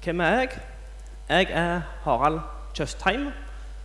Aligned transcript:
Hvem 0.00 0.20
er 0.20 0.38
jeg? 0.38 0.48
Jeg 1.28 1.46
er 1.52 1.80
Harald 2.04 2.38
Tjøstheim, 2.74 3.26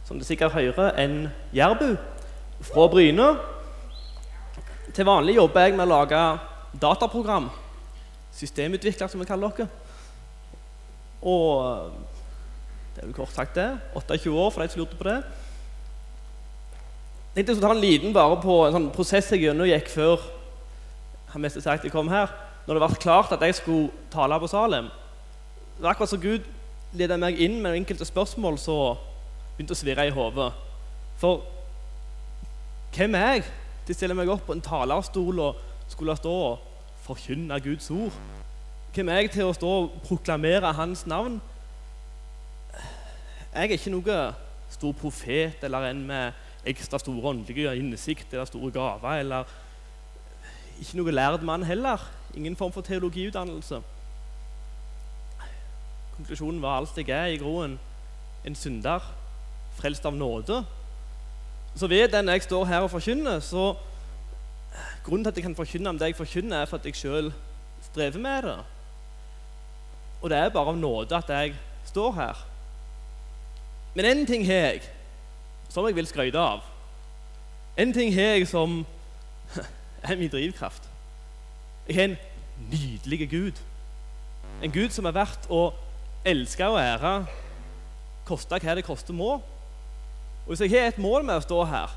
som 0.08 0.20
du 0.20 0.24
sikkert 0.24 0.54
hører, 0.56 0.94
en 0.96 1.28
jærbu 1.54 1.98
fra 2.62 2.88
Bryne. 2.88 3.26
Til 4.96 5.06
vanlig 5.06 5.36
jobber 5.36 5.66
jeg 5.66 5.76
med 5.76 5.84
å 5.84 5.92
lage 5.92 6.22
dataprogram. 6.80 7.50
Systemutvikler, 8.32 9.12
som 9.12 9.20
vi 9.20 9.28
kaller 9.28 9.52
dere. 9.60 9.68
Og 11.20 11.92
det 12.96 13.04
er 13.04 13.10
vel 13.10 13.20
kort 13.20 13.36
sagt 13.36 13.60
det. 13.60 13.70
28 14.00 14.32
år, 14.32 14.50
for 14.56 14.64
de 14.64 14.72
som 14.72 14.86
lurte 14.86 14.96
på 14.96 15.12
det. 15.12 15.20
Jeg 17.36 17.44
tenkte 17.44 17.60
å 17.60 17.68
ta 17.68 17.76
en 17.76 17.84
liten 17.84 18.16
bare 18.16 18.40
på 18.40 18.62
en 18.64 18.80
sånn 18.80 18.92
prosess 18.96 19.34
jeg 19.36 19.50
gjennomgikk 19.50 19.92
før 19.92 20.30
jeg 21.36 21.92
kom 21.92 22.08
her. 22.08 22.32
Når 22.64 22.78
det 22.78 22.86
ble 22.86 23.04
klart 23.04 23.36
at 23.36 23.44
jeg 23.44 23.60
skulle 23.60 23.92
tale 24.14 24.40
på 24.40 24.48
Salem. 24.48 24.88
Var 25.80 25.90
akkurat 25.90 26.10
som 26.10 26.22
Gud 26.22 26.46
leda 26.96 27.18
meg 27.20 27.40
inn 27.44 27.58
med 27.64 27.76
enkelte 27.76 28.06
spørsmål 28.08 28.56
så 28.62 28.78
begynte 29.56 29.76
å 29.76 29.80
svirre 29.80 30.06
i 30.08 30.14
hodet. 30.16 30.54
For 31.20 31.44
hvem 32.96 33.18
er 33.20 33.34
jeg 33.34 33.44
til 33.84 33.96
å 33.96 33.98
stille 33.98 34.16
meg 34.16 34.32
opp 34.32 34.46
på 34.48 34.56
en 34.56 34.64
talerstol 34.64 35.42
og 35.44 35.60
skulle 35.92 36.16
stå 36.16 36.32
og 36.32 36.64
forkynne 37.04 37.60
Guds 37.64 37.90
ord? 37.92 38.16
Hvem 38.96 39.12
er 39.12 39.20
jeg 39.20 39.34
til 39.34 39.50
å 39.50 39.56
stå 39.58 39.72
og 39.82 39.98
proklamere 40.06 40.72
Hans 40.78 41.04
navn? 41.12 41.42
Jeg 43.52 43.68
er 43.68 43.76
ikke 43.76 43.92
noe 43.92 44.20
stor 44.72 44.96
profet 45.00 45.64
eller 45.64 45.90
en 45.90 46.06
med 46.08 46.70
ekstra 46.72 47.00
store 47.00 47.34
åndelige 47.34 47.76
innsikt 47.76 48.32
eller 48.32 48.48
store 48.48 48.72
gaver. 48.72 49.20
Eller 49.20 49.52
ikke 50.80 51.02
noe 51.02 51.12
lærd 51.12 51.44
mann 51.44 51.68
heller. 51.68 52.00
Ingen 52.36 52.56
form 52.56 52.72
for 52.72 52.88
teologiutdannelse. 52.88 53.82
Konklusjonen 56.18 56.62
var 56.62 56.80
alt 56.80 56.98
jeg 56.98 57.10
er 57.10 57.34
i 57.34 57.38
groen. 57.42 57.80
En 58.46 58.56
synder, 58.56 59.04
frelst 59.76 60.06
av 60.06 60.16
nåde. 60.16 60.64
Så 61.76 61.88
ved 61.92 62.08
den 62.14 62.30
jeg 62.32 62.44
står 62.46 62.66
her 62.66 62.86
og 62.88 62.92
forkynner, 62.92 63.40
så 63.40 63.74
Grunnen 65.06 65.24
til 65.24 65.30
at 65.30 65.38
jeg 65.38 65.44
kan 65.44 65.56
forkynne 65.56 65.90
om 65.90 66.00
det 66.00 66.06
jeg 66.06 66.16
forkynner, 66.16 66.58
er 66.58 66.66
for 66.66 66.78
at 66.78 66.86
jeg 66.86 66.96
sjøl 66.96 67.34
strever 67.82 68.20
med 68.20 68.42
det. 68.42 68.58
Og 70.22 70.30
det 70.30 70.38
er 70.38 70.50
bare 70.50 70.68
av 70.74 70.78
nåde 70.78 71.16
at 71.16 71.30
jeg 71.30 71.54
står 71.86 72.12
her. 72.14 72.46
Men 73.96 74.06
én 74.06 74.26
ting 74.26 74.46
har 74.46 74.54
jeg 74.54 74.82
som 75.70 75.86
jeg 75.86 75.96
vil 75.96 76.08
skryte 76.08 76.40
av. 76.40 76.64
En 77.78 77.94
ting 77.94 78.14
har 78.14 78.22
jeg 78.22 78.48
som 78.48 78.86
er 80.10 80.16
min 80.16 80.30
drivkraft. 80.30 80.90
Jeg 81.88 81.96
har 81.96 82.04
en 82.04 82.18
nydelig 82.72 83.30
Gud. 83.30 83.62
En 84.64 84.72
Gud 84.72 84.90
som 84.90 85.06
er 85.06 85.12
verdt 85.12 85.46
å 85.50 85.70
elske 86.26 86.66
og 86.66 86.80
ære, 86.82 87.14
koste 88.26 88.58
hva 88.58 88.76
det 88.76 88.86
koste 88.86 89.14
må. 89.14 89.38
Og 90.46 90.52
Hvis 90.52 90.62
jeg 90.66 90.74
har 90.74 90.90
et 90.90 91.02
mål 91.02 91.26
med 91.26 91.38
å 91.38 91.46
stå 91.46 91.62
her, 91.70 91.94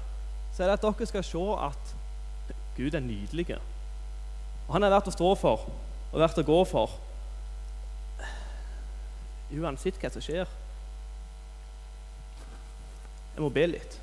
så 0.52 0.62
er 0.62 0.70
det 0.70 0.78
at 0.78 0.84
dere 0.84 1.08
skal 1.08 1.24
se 1.24 1.44
at 1.64 1.94
Gud 2.76 2.94
er 2.94 3.04
nydelig. 3.04 3.56
Og 4.66 4.72
Han 4.76 4.84
er 4.84 4.92
verdt 4.92 5.08
å 5.08 5.16
stå 5.16 5.34
for 5.40 5.68
og 6.08 6.20
verdt 6.20 6.40
å 6.40 6.46
gå 6.46 6.62
for, 6.64 6.92
uansett 9.52 9.96
hva 10.00 10.10
som 10.12 10.24
skjer. 10.24 10.48
Jeg 13.34 13.44
må 13.44 13.50
be 13.52 13.66
litt. 13.68 13.98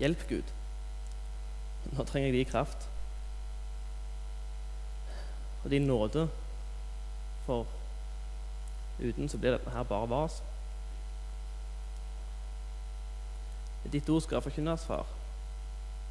Hjelp, 0.00 0.22
Gud. 0.30 0.54
Nå 1.90 2.06
trenger 2.08 2.30
jeg 2.30 2.38
din 2.38 2.50
kraft 2.50 2.86
og 5.64 5.70
din 5.70 5.82
nåde, 5.82 6.28
for 7.46 7.66
uten 9.00 9.28
så 9.28 9.38
blir 9.38 9.56
dette 9.56 9.70
her 9.70 9.82
bare 9.82 10.08
vas. 10.10 10.42
Ditt 13.92 14.08
ord 14.08 14.20
skal 14.22 14.42
forkynnes, 14.42 14.84
far. 14.84 15.06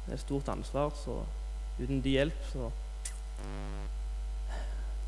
Det 0.04 0.12
er 0.12 0.18
et 0.18 0.20
stort 0.20 0.48
ansvar, 0.48 0.90
så 1.04 1.22
uten 1.78 2.00
din 2.02 2.12
hjelp 2.12 2.44
så 2.52 2.70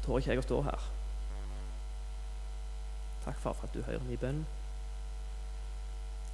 tør 0.03 0.19
ikke 0.19 0.31
jeg 0.31 0.41
å 0.41 0.47
stå 0.47 0.61
her. 0.67 0.87
Takk, 3.25 3.39
far, 3.39 3.53
for 3.53 3.69
at 3.69 3.75
du 3.75 3.83
hører 3.83 4.07
min 4.07 4.19
bønn. 4.19 4.41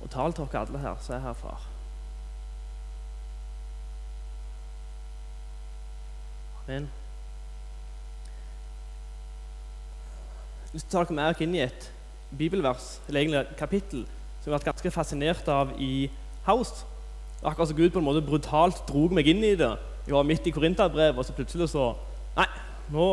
Og 0.01 0.11
tal 0.11 0.33
til 0.33 0.47
dere 0.47 0.63
alle 0.63 0.85
her 0.85 1.03
som 1.03 1.17
er 1.17 1.27
her, 1.27 1.37
far. 1.37 1.67
Amen. 6.69 6.91
Jeg 10.69 10.75
du 10.75 10.77
lyst 10.83 10.91
til 10.93 10.99
å 11.01 11.05
ta 11.09 11.15
dere 11.17 11.45
inn 11.47 11.55
i 11.57 11.61
et 11.65 11.85
bibelvers, 12.37 12.99
eller 13.09 13.23
egentlig 13.23 13.39
et 13.41 13.53
kapittel, 13.57 14.03
som 14.05 14.51
jeg 14.51 14.53
har 14.53 14.59
vært 14.59 14.67
ganske 14.67 14.91
fascinert 14.93 15.47
av 15.49 15.71
i 15.81 16.11
House. 16.45 16.85
Akkurat 17.41 17.71
som 17.71 17.79
Gud 17.79 17.95
på 17.95 18.03
en 18.03 18.05
måte 18.05 18.21
brutalt 18.21 18.83
dro 18.85 19.07
meg 19.09 19.31
inn 19.33 19.41
i 19.49 19.55
det. 19.57 19.71
Jeg 20.05 20.13
var 20.13 20.27
midt 20.29 20.45
i 20.45 20.53
Korinterbrevet, 20.53 21.17
og 21.17 21.25
så 21.25 21.33
plutselig 21.33 21.71
så 21.73 21.87
Nei, 22.37 22.45
nå 22.93 23.07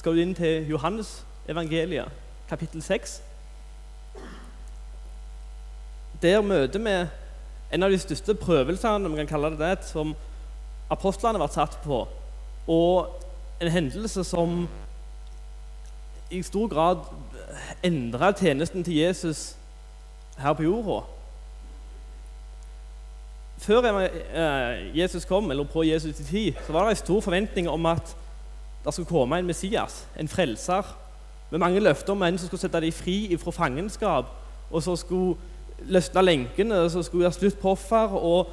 skal 0.00 0.18
du 0.18 0.24
inn 0.24 0.34
til 0.34 0.66
Johannes 0.72 1.12
evangeliet, 1.46 2.10
kapittel 2.50 2.82
6. 2.82 3.14
Der 6.26 6.42
møter 6.42 6.82
vi 6.82 6.96
en 7.70 7.86
av 7.86 7.94
de 7.94 8.02
største 8.02 8.34
prøvelsene 8.34 9.06
om 9.06 9.14
vi 9.14 9.22
kan 9.22 9.30
kalle 9.30 9.54
det 9.54 9.62
det, 9.62 9.86
som 9.86 10.10
apostlene 10.90 11.38
har 11.38 11.46
vært 11.46 11.60
satt 11.60 11.78
på 11.86 12.02
og 12.66 13.62
en 13.62 13.70
hendelse 13.78 14.26
som 14.26 14.64
i 16.30 16.42
stor 16.42 16.68
grad 16.68 17.06
endra 17.84 18.32
tjenesten 18.32 18.84
til 18.84 19.00
Jesus 19.00 19.56
her 20.38 20.52
på 20.52 20.62
jorda. 20.62 21.00
Før 23.58 23.88
eh, 23.88 24.98
Jesus 24.98 25.24
kom, 25.24 25.50
eller 25.50 25.64
på 25.64 25.82
Jesus' 25.82 26.22
tid, 26.30 26.52
så 26.66 26.72
var 26.72 26.84
det 26.86 26.90
en 26.90 26.96
stor 26.96 27.20
forventning 27.20 27.68
om 27.68 27.86
at 27.86 28.14
det 28.84 28.94
skulle 28.94 29.08
komme 29.08 29.38
en 29.38 29.46
Messias, 29.46 30.06
en 30.18 30.28
frelser, 30.28 30.96
med 31.50 31.58
mange 31.58 31.80
løfter 31.80 32.12
om 32.12 32.22
en 32.22 32.38
som 32.38 32.46
skulle 32.46 32.60
sette 32.60 32.80
dem 32.80 32.92
fri 32.92 33.36
fra 33.40 33.50
fangenskap, 33.50 34.30
og 34.70 34.82
så 34.82 34.96
skulle 34.96 35.36
løsne 35.88 36.22
lenkene, 36.22 36.84
og 36.84 36.90
så 36.90 37.02
skulle 37.02 37.24
gjøre 37.24 37.38
slutt 37.38 37.60
på 37.60 37.70
offer, 37.70 38.14
og 38.14 38.52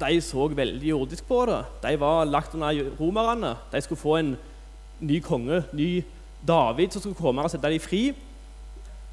de 0.00 0.20
så 0.20 0.48
veldig 0.48 0.88
jordisk 0.88 1.26
på 1.28 1.44
det. 1.46 1.60
De 1.82 2.00
var 2.00 2.24
lagt 2.24 2.54
under 2.54 2.90
romerne. 3.00 3.54
De 3.72 3.80
skulle 3.80 4.00
få 4.00 4.16
en 4.16 4.36
ny 5.00 5.20
konge, 5.22 5.62
ny 5.72 6.04
David, 6.48 6.90
som 6.90 7.00
skulle 7.00 7.18
komme 7.18 7.42
og 7.42 7.50
sette 7.50 7.70
dem 7.70 7.80
fri. 7.80 8.14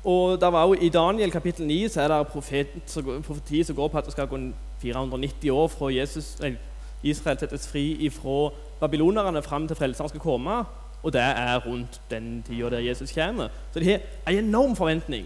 Og 0.04 0.42
der 0.42 0.48
var 0.48 0.66
jo 0.68 0.74
I 0.74 0.90
Daniel 0.90 1.32
kapittel 1.32 1.68
9 1.68 1.88
så 1.90 2.02
er 2.02 2.08
det 2.08 2.28
profeti 2.28 3.64
som 3.64 3.76
går 3.76 3.88
på 3.88 3.98
at 3.98 4.06
det 4.06 4.14
skal 4.14 4.28
gå 4.28 4.38
490 4.82 5.50
år 5.50 5.68
fra 5.68 5.92
Jesus, 5.94 6.40
nei, 6.42 6.56
Israel 7.04 7.38
settes 7.40 7.68
fri 7.70 8.10
fra 8.10 8.50
babylonerne 8.80 9.42
fram 9.42 9.68
til 9.68 9.78
frelseren 9.78 10.10
skal 10.10 10.20
komme. 10.22 10.64
Og 11.04 11.14
det 11.14 11.22
er 11.22 11.62
rundt 11.66 12.02
den 12.12 12.44
tida 12.48 12.70
der 12.70 12.80
Jesus 12.80 13.12
kommer. 13.12 13.50
Så 13.74 13.80
de 13.80 13.86
har 13.92 14.00
en 14.28 14.38
enorm 14.38 14.76
forventning. 14.76 15.26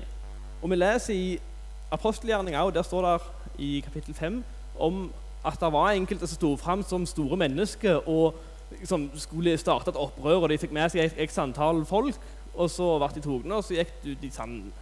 Og 0.62 0.70
vi 0.70 0.76
leser 0.76 1.14
i 1.14 1.40
apostelgjerninga 1.92 2.64
òg, 2.64 2.74
der 2.74 2.84
står 2.84 3.08
det 3.08 3.22
i 3.60 3.80
kapittel 3.86 4.14
5 4.14 4.44
om 4.80 5.12
at 5.46 5.60
det 5.60 5.72
var 5.74 5.92
enkelte 5.92 6.28
som 6.28 6.36
sto 6.36 6.56
fram 6.56 6.84
som 6.84 7.06
store 7.06 7.38
mennesker 7.38 8.08
og 8.10 8.36
liksom 8.80 9.10
skulle 9.16 9.58
starte 9.58 9.90
et 9.90 10.00
opprør, 10.00 10.44
og 10.44 10.50
de 10.50 10.58
fikk 10.58 10.74
med 10.76 10.90
seg 10.94 11.14
x 11.26 11.38
antall 11.42 11.86
folk, 11.86 12.18
og 12.56 12.70
så 12.72 12.96
ble 13.02 13.10
de 13.16 13.24
tatt, 13.24 13.52
og 13.52 13.64
så 13.64 13.78
gikk 13.80 13.94
de 14.04 14.16
ut 14.16 14.24
i 14.24 14.32
sanden. 14.34 14.74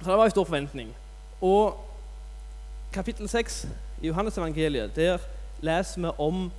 Så 0.00 0.10
det 0.10 0.18
var 0.18 0.24
en 0.24 0.34
stor 0.34 0.44
forventning. 0.44 0.94
Og 1.40 1.76
kapittel 2.92 3.28
6 3.28 3.66
i 4.02 4.06
Johannes-evangeliet, 4.10 4.96
der 4.96 5.18
leser 5.64 6.00
vi 6.00 6.10
om 6.18 6.50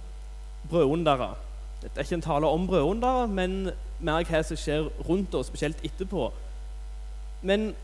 brødundere. 0.69 1.35
Det 1.81 1.91
er 1.95 2.01
ikke 2.01 2.15
en 2.15 2.21
tale 2.21 2.47
om 2.47 2.67
brødundere, 2.67 3.27
men 3.27 3.69
mer 3.99 4.25
hva 4.25 4.41
som 4.43 4.57
skjer 4.57 4.87
rundt 5.09 5.35
oss, 5.35 5.51
spesielt 5.51 5.83
etterpå. 5.85 6.31
Men 7.45 7.75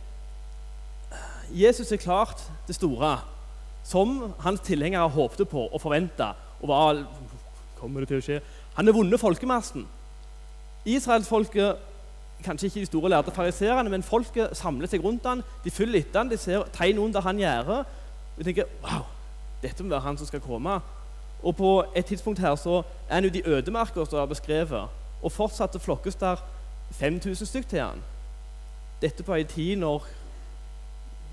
Jesus 1.52 1.92
er 1.92 2.02
klart 2.02 2.42
det 2.68 2.76
store 2.76 3.20
som 3.84 4.34
hans 4.40 4.62
tilhengere 4.66 5.10
håpte 5.10 5.46
på 5.46 5.68
og 5.68 5.82
forventa. 5.82 6.32
Og 6.62 6.68
var, 6.70 7.04
kommer 7.82 8.04
det 8.04 8.12
til 8.12 8.22
å 8.22 8.26
skje? 8.26 8.40
Han 8.78 8.88
har 8.88 8.96
vunnet 8.96 9.20
folkemassen. 9.20 9.88
Israelsfolket, 10.86 11.82
kanskje 12.46 12.70
ikke 12.70 12.80
de 12.84 12.90
store 12.90 13.10
lærde 13.14 13.34
fariserene, 13.34 13.90
men 13.90 14.06
folket 14.06 14.56
samler 14.58 14.90
seg 14.90 15.04
rundt 15.06 15.28
han, 15.30 15.44
De 15.64 15.72
følger 15.72 16.02
etter 16.02 16.24
han, 16.24 16.30
de 16.32 16.38
ser 16.38 16.64
tegn 16.74 17.02
under 17.02 17.22
han 17.22 17.40
gjerde. 17.40 17.84
Vi 18.38 18.48
tenker 18.48 18.70
wow, 18.82 19.06
dette 19.62 19.84
må 19.84 19.94
være 19.94 20.08
han 20.08 20.18
som 20.18 20.30
skal 20.30 20.42
komme. 20.42 20.80
Og 21.44 21.56
på 21.58 21.74
et 21.96 22.06
tidspunkt 22.06 22.40
her 22.40 22.56
så 22.56 22.82
er 23.10 23.20
han 23.20 23.26
ute 23.26 23.42
i 23.42 23.46
ødemarker, 23.46 24.06
som 24.06 24.20
er 24.20 24.30
beskrevet. 24.30 24.90
Og 25.22 25.32
fortsatt 25.32 25.78
flokkes 25.82 26.16
der 26.16 26.42
5000 26.92 27.48
stykk 27.48 27.70
til 27.70 27.82
han. 27.82 28.02
Dette 29.02 29.24
på 29.24 29.34
ei 29.34 29.44
tid 29.44 29.76
når 29.82 30.06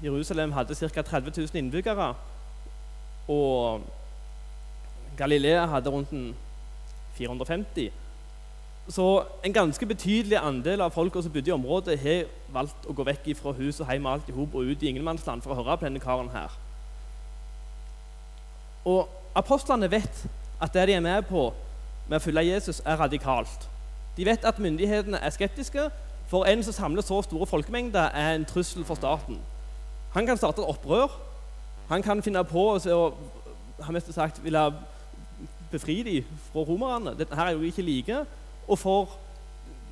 Jerusalem 0.03 0.53
hadde 0.53 0.75
ca. 0.75 1.03
30 1.03 1.33
000 1.37 1.49
innbyggere. 1.55 2.15
Og 3.29 3.83
Galilea 5.19 5.67
hadde 5.67 5.91
rundt 5.91 6.37
450. 7.15 7.91
Så 8.89 9.23
en 9.45 9.53
ganske 9.53 9.87
betydelig 9.87 10.39
andel 10.39 10.81
av 10.81 10.91
folka 10.91 11.23
som 11.23 11.33
bodde 11.33 11.51
i 11.51 11.53
området, 11.53 11.99
har 12.01 12.29
valgt 12.55 12.87
å 12.89 12.95
gå 12.97 13.05
vekk 13.05 13.27
fra 13.37 13.53
hus 13.59 13.81
og 13.83 13.91
hjem 13.91 14.07
og 14.07 14.13
alt 14.13 14.29
i 14.31 14.37
hop 14.37 14.55
og 14.55 14.71
ut 14.71 14.83
i 14.83 14.89
ingenmannsland 14.89 15.45
for 15.45 15.53
å 15.53 15.59
høre 15.59 15.77
på 15.77 15.89
denne 15.89 16.01
karen 16.01 16.31
her. 16.33 16.55
Og 18.89 19.09
apostlene 19.37 19.91
vet 19.91 20.23
at 20.63 20.73
det 20.73 20.87
de 20.89 20.97
er 20.97 21.05
med 21.05 21.27
på 21.29 21.51
med 22.09 22.17
å 22.17 22.25
følge 22.25 22.47
Jesus, 22.47 22.81
er 22.87 22.97
radikalt. 22.97 23.69
De 24.17 24.25
vet 24.25 24.45
at 24.49 24.59
myndighetene 24.59 25.21
er 25.21 25.35
skeptiske, 25.35 25.91
for 26.29 26.49
en 26.49 26.63
som 26.65 26.73
samler 26.73 27.05
så 27.05 27.21
store 27.23 27.47
folkemengder, 27.47 28.09
er 28.17 28.37
en 28.37 28.47
trussel 28.49 28.85
for 28.85 28.97
staten. 28.97 29.37
Han 30.15 30.27
kan 30.27 30.41
starte 30.41 30.63
et 30.63 30.69
opprør. 30.69 31.13
Han 31.89 32.03
kan 32.03 32.23
finne 32.25 32.45
på 32.45 32.65
å 32.73 33.13
har 33.83 33.93
mest 33.95 34.13
sagt 34.15 34.41
ville 34.45 34.65
befri 35.71 36.03
dem 36.03 36.25
fra 36.51 36.65
romerne. 36.67 37.15
Dette 37.19 37.37
er 37.37 37.55
jo 37.57 37.63
ikke 37.67 37.83
like. 37.83 38.23
Og 38.69 38.79
for 38.79 39.17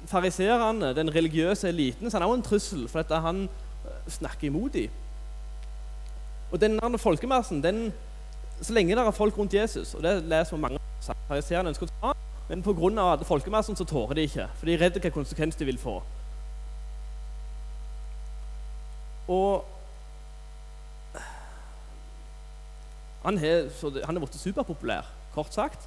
fariserene, 0.06 0.94
den 0.94 1.14
religiøse 1.14 1.68
eliten, 1.68 2.10
så 2.10 2.16
er 2.16 2.20
han 2.20 2.30
også 2.30 2.38
en 2.38 2.48
trussel, 2.48 2.88
for 2.88 3.02
dette 3.02 3.20
han 3.20 3.48
eh, 3.48 4.10
snakker 4.18 4.48
imot 4.48 4.72
dem. 4.72 4.90
Og 6.52 6.60
denne 6.60 6.98
folkemassen, 6.98 7.62
den, 7.62 7.92
så 8.60 8.72
lenge 8.72 8.94
det 8.94 9.02
er 9.02 9.10
folk 9.10 9.38
rundt 9.38 9.54
Jesus, 9.54 9.94
og 9.94 10.02
det 10.02 10.22
leser 10.24 10.56
vi 10.56 10.62
mange 10.62 10.78
fariserene 11.28 11.72
ønsker 11.72 11.88
å 11.88 11.94
ta, 12.00 12.12
men 12.48 12.62
pga. 12.62 13.16
folkemassen 13.26 13.76
så 13.76 13.84
tårer 13.84 14.14
de 14.14 14.26
ikke, 14.28 14.46
for 14.58 14.66
de 14.66 14.76
er 14.76 14.84
redde 14.84 15.02
hva 15.02 15.10
konsekvens 15.10 15.58
de 15.58 15.66
vil 15.66 15.78
få. 15.78 16.00
Og 19.26 19.64
han, 23.26 23.38
er 23.42 24.20
blitt 24.22 24.38
superpopulær, 24.38 25.08
kort 25.36 25.54
sagt. 25.54 25.86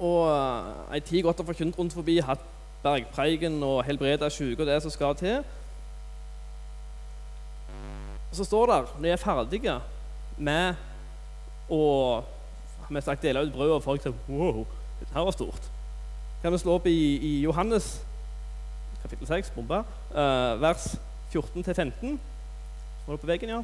Og 0.00 0.26
uh, 0.26 0.94
ei 0.94 1.00
tid 1.04 1.22
godt 1.22 1.40
og 1.40 1.48
forkynt 1.52 1.78
rundt 1.78 1.94
forbi, 1.96 2.18
hatt 2.24 2.44
bergpreiken 2.82 3.62
og 3.62 3.84
helbreda 3.84 4.30
syke 4.32 4.64
og 4.64 4.68
det 4.68 4.82
som 4.82 4.92
skal 4.92 5.16
til. 5.16 5.40
Og 8.30 8.36
så 8.36 8.44
står 8.44 8.66
det 8.66 8.82
når 8.94 9.02
de 9.02 9.14
er 9.14 9.24
ferdige 9.24 9.78
med 10.38 10.74
å 11.70 11.82
vi 12.90 13.00
sagt, 13.00 13.22
dele 13.22 13.42
ut 13.46 13.52
brød, 13.52 13.70
og 13.70 13.82
folk 13.82 14.02
sier 14.02 14.14
wow, 14.28 14.64
dette 14.98 15.14
her 15.14 15.22
var 15.22 15.34
stort. 15.34 15.66
Kan 16.42 16.52
vi 16.52 16.58
slå 16.58 16.74
opp 16.80 16.86
i, 16.90 17.16
i 17.22 17.32
Johannes 17.44 18.00
kapittel 19.02 19.26
6, 19.26 19.52
bomba, 19.54 19.84
uh, 20.10 20.58
vers 20.60 20.96
14-15? 21.30 22.18
Står 23.04 23.12
det 23.12 23.20
på 23.20 23.30
veggen, 23.30 23.52
ja? 23.54 23.62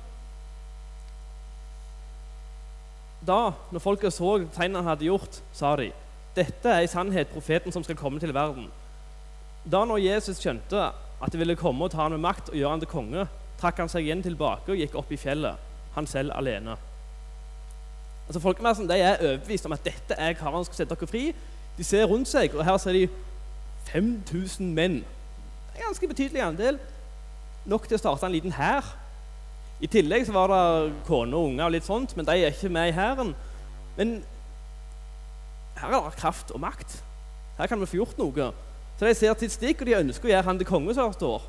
Da, 3.26 3.52
når 3.74 3.82
folket 3.82 4.14
så 4.14 4.36
tegnene 4.54 4.82
han 4.82 4.92
hadde 4.92 5.08
gjort, 5.08 5.40
sa 5.56 5.74
de 5.80 5.90
dette 6.36 6.68
er 6.68 6.84
i 6.84 6.90
sannhet 6.90 7.30
profeten 7.32 7.72
som 7.72 7.84
skal 7.84 7.96
komme 7.96 8.20
til 8.20 8.34
verden. 8.36 8.66
Da 9.64 9.86
når 9.88 10.02
Jesus 10.04 10.42
skjønte 10.42 10.90
at 10.92 11.32
det 11.32 11.40
ville 11.40 11.56
komme 11.56 11.86
og 11.86 11.94
ta 11.94 12.02
ham 12.02 12.12
med 12.12 12.20
makt 12.26 12.50
og 12.52 12.58
gjøre 12.58 12.74
ham 12.74 12.82
til 12.82 12.90
konge, 12.90 13.24
trakk 13.56 13.80
han 13.80 13.88
seg 13.88 14.04
igjen 14.04 14.24
tilbake 14.24 14.68
og 14.68 14.82
gikk 14.82 14.98
opp 15.00 15.14
i 15.16 15.18
fjellet, 15.20 15.56
han 15.94 16.06
selv 16.06 16.34
alene. 16.36 16.76
Altså 18.26 18.42
Folkemassen 18.42 18.88
de 18.90 18.98
er 19.00 19.22
overbevist 19.22 19.66
om 19.68 19.74
at 19.76 19.86
dette 19.86 20.18
er 20.20 20.36
karen 20.36 20.60
som 20.60 20.68
skal 20.68 20.82
sette 20.82 20.98
dere 20.98 21.08
fri. 21.08 21.24
De 21.78 21.84
ser 21.84 22.04
rundt 22.10 22.28
seg, 22.28 22.52
og 22.52 22.66
her 22.66 22.76
ser 22.82 22.96
de 22.96 23.06
5000 23.88 24.74
menn. 24.76 25.00
Det 25.72 25.80
er 25.80 25.88
ganske 25.88 26.08
betydelig 26.10 26.44
andel. 26.44 26.78
Nok 27.64 27.88
til 27.88 27.96
å 27.96 28.02
starte 28.02 28.28
en 28.28 28.34
liten 28.34 28.54
hær. 28.58 28.92
I 29.80 29.88
tillegg 29.92 30.24
så 30.26 30.32
var 30.32 30.48
det 30.52 30.94
kone 31.04 31.36
og 31.36 31.50
unger 31.50 31.66
og 31.66 31.74
litt 31.74 31.84
sånt, 31.84 32.14
men 32.16 32.24
de 32.24 32.36
er 32.38 32.54
ikke 32.54 32.72
med 32.72 32.88
i 32.88 32.96
hæren. 32.96 33.34
Men 33.98 34.14
her 35.76 35.92
er 35.92 36.06
det 36.08 36.16
kraft 36.16 36.50
og 36.56 36.60
makt. 36.60 37.02
Her 37.58 37.68
kan 37.68 37.80
vi 37.80 37.88
få 37.90 38.00
gjort 38.00 38.18
noe. 38.20 38.52
Så 38.96 39.04
de 39.04 39.14
ser 39.14 39.36
til 39.36 39.52
stikk, 39.52 39.82
og 39.82 39.88
de 39.88 39.98
ønsker 39.98 40.28
å 40.28 40.32
gjøre 40.32 40.48
han 40.48 40.58
til 40.60 40.68
konge. 40.68 40.94
det 40.94 41.14
står. 41.18 41.42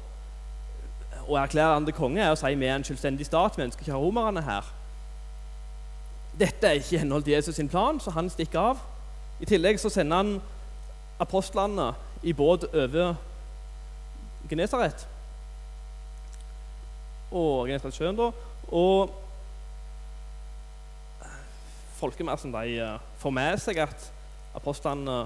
Å 1.27 1.39
erklære 1.39 1.73
han 1.73 1.87
til 1.87 1.95
konge 1.95 2.23
er 2.23 2.31
å 2.31 2.39
si 2.39 2.53
vi 2.55 2.67
er 2.67 2.75
en 2.75 2.83
selvstendig 2.83 3.25
stat. 3.25 3.57
Vi 3.57 3.63
ønsker 3.63 3.83
ikke 3.83 3.95
ha 3.95 4.03
romerne 4.03 4.43
her. 4.43 4.67
Dette 6.39 6.67
er 6.67 6.79
ikke 6.79 6.95
i 6.95 6.99
henhold 6.99 7.23
til 7.23 7.33
Jesus 7.33 7.55
sin 7.55 7.69
plan, 7.69 7.99
så 7.99 8.11
han 8.11 8.29
stikker 8.29 8.59
av. 8.59 8.83
I 9.39 9.45
tillegg 9.45 9.79
så 9.79 9.89
sender 9.89 10.17
han 10.17 10.41
apostlene 11.19 11.93
i 12.23 12.33
båt 12.33 12.67
over 12.73 13.15
Genesaret. 14.49 15.07
Og 17.31 17.67
Genesaretsjøen, 17.67 18.17
da. 18.17 18.31
Og 18.71 19.11
folkemassen 21.97 22.53
de 22.53 22.77
eh, 22.77 22.99
får 23.21 23.33
med 23.33 23.57
seg 23.61 23.81
at 23.83 24.09
apostlene 24.57 25.25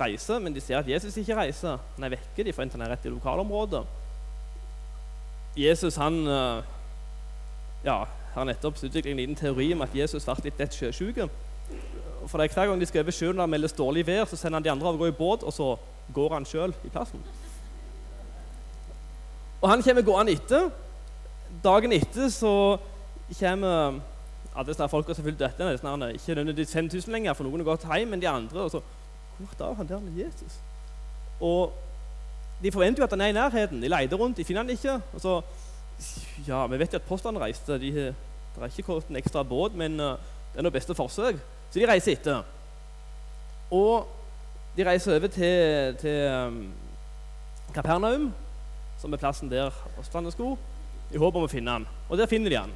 reiser, 0.00 0.40
men 0.40 0.54
de 0.54 0.60
ser 0.60 0.80
at 0.80 0.88
Jesus 0.88 1.16
ikke 1.20 1.36
reiser. 1.36 1.78
Han 1.96 2.06
er 2.06 2.14
vekke, 2.16 2.44
de 2.44 2.54
får 2.54 2.66
internere 2.68 2.94
rett 2.94 3.06
i 3.06 3.12
lokalområdet. 3.12 3.84
Jesus 5.56 5.98
han 6.00 6.22
eh, 6.26 6.64
ja, 7.84 7.98
har 8.34 8.48
nettopp 8.48 8.80
utviklet 8.80 9.12
en 9.12 9.20
liten 9.20 9.36
teori 9.36 9.72
om 9.74 9.84
at 9.84 9.94
Jesus 9.94 10.24
ble 10.24 10.48
litt 10.48 10.60
lett 10.62 10.76
sjøsjuk. 10.76 11.20
For 12.26 12.38
det 12.38 12.48
er 12.48 12.54
Hver 12.54 12.70
gang 12.70 12.80
de 12.80 12.88
skal 12.88 13.04
over 13.04 13.14
sjøen 13.14 13.36
og 13.36 13.44
det 13.44 13.52
meldes 13.52 13.76
dårlig 13.76 14.06
vær, 14.06 14.24
så 14.30 14.38
sender 14.38 14.60
han 14.60 14.64
de 14.64 14.72
andre 14.72 14.88
av 14.88 14.96
gårde 14.96 15.12
gå 15.12 15.14
i 15.14 15.18
båt, 15.18 15.42
og 15.42 15.52
så 15.52 15.74
går 16.14 16.36
han 16.38 16.46
sjøl 16.48 16.74
i 16.84 16.92
plassen. 16.92 17.20
Og 19.62 19.68
han 19.70 19.82
kommer 19.82 20.02
gående 20.06 20.34
etter. 20.34 20.70
Dagen 21.60 21.92
etter 21.92 22.30
så 22.32 22.54
kommer 23.38 24.00
ja, 24.52 24.62
det 24.62 24.74
er 24.76 24.90
folk 24.92 25.06
som 25.08 25.22
har 25.22 25.28
fulgt 25.30 25.40
dette, 25.40 25.64
det 25.64 25.80
er 25.80 26.08
ikke 26.12 26.34
nødvendigvis 26.34 26.72
5000 26.72 27.12
lenger, 27.12 27.32
for 27.32 27.48
noen 27.48 27.62
har 27.62 27.70
gått 27.70 27.86
hjem, 27.88 28.10
men 28.12 28.20
de 28.20 28.28
andre 28.28 28.66
og 28.66 28.70
så, 28.70 28.82
Hvor 29.38 29.66
er 29.66 29.74
han 29.74 29.88
der 29.88 30.00
med 30.00 30.12
Jesus? 30.12 30.58
Og 31.40 31.72
de 32.62 32.72
forventer 32.72 33.02
jo 33.02 33.04
at 33.04 33.10
han 33.10 33.20
er 33.20 33.32
i 33.32 33.32
nærheten. 33.32 33.82
De 33.82 33.88
leter 33.88 34.16
rundt, 34.16 34.36
de 34.36 34.44
finner 34.44 34.62
han 34.62 34.70
ikke. 34.70 35.00
og 35.14 35.20
så 35.20 35.42
ja, 36.46 36.66
vi 36.66 36.78
vet 36.78 36.92
jo 36.92 36.98
at 37.00 37.08
postene 37.08 37.40
reiste. 37.40 37.78
De, 37.80 37.92
det 37.92 38.60
er 38.60 38.64
ikke 38.64 38.82
kommet 38.82 39.08
en 39.10 39.16
ekstra 39.16 39.42
båt, 39.42 39.74
men 39.74 40.00
uh, 40.00 40.18
det 40.52 40.60
er 40.60 40.66
noe 40.66 40.74
beste 40.74 40.94
forsøk. 40.94 41.40
Så 41.70 41.80
de 41.80 41.88
reiser 41.88 42.12
etter. 42.12 42.42
Og 43.72 44.06
de 44.76 44.86
reiser 44.86 45.16
over 45.16 45.32
til, 45.32 45.96
til 46.00 46.28
um, 46.28 46.60
Kapernaum, 47.74 48.30
som 49.00 49.12
er 49.12 49.20
plassen 49.20 49.50
der 49.50 49.72
apostlene 49.72 50.32
skulle, 50.32 50.56
i 51.12 51.20
håp 51.20 51.36
om 51.36 51.46
å 51.46 51.50
finne 51.50 51.76
han. 51.76 51.86
Og 52.08 52.18
der 52.20 52.30
finner 52.30 52.52
de 52.52 52.60
han. 52.60 52.72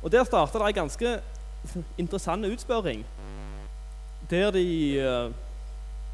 Og 0.00 0.12
der 0.12 0.24
starter 0.28 0.60
det 0.60 0.70
en 0.70 0.80
ganske 0.82 1.14
interessant 2.00 2.48
utspørring. 2.48 3.04
Der 4.30 4.52
de 4.54 4.66
uh, 5.00 5.32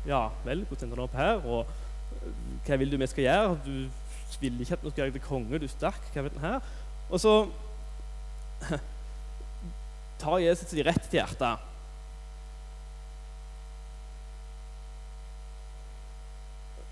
Ja, 0.07 0.29
vel, 0.45 0.63
hvordan 0.65 0.87
ender 0.87 1.01
det 1.01 1.05
opp 1.05 1.17
her? 1.19 1.41
Og 1.43 1.67
uh, 1.67 2.33
hva 2.67 2.79
vil 2.79 2.91
du 2.91 2.99
vi 2.99 3.09
skal 3.11 3.27
gjøre? 3.27 3.57
Du 3.67 4.41
vil 4.41 4.61
ikke 4.61 4.77
at 4.77 4.85
nå 4.85 4.91
skal 4.93 5.09
deg 5.09 5.17
til 5.17 5.25
konge, 5.27 5.59
du 5.59 5.69
sterk. 5.71 6.11
hva 6.15 6.27
vet 6.27 6.35
du 6.35 6.43
her? 6.43 6.61
Og 7.11 7.21
så 7.23 7.35
tar 10.23 10.43
Jesus 10.43 10.71
de 10.71 10.87
rett 10.87 11.09
til 11.11 11.21
hjertet. 11.21 11.73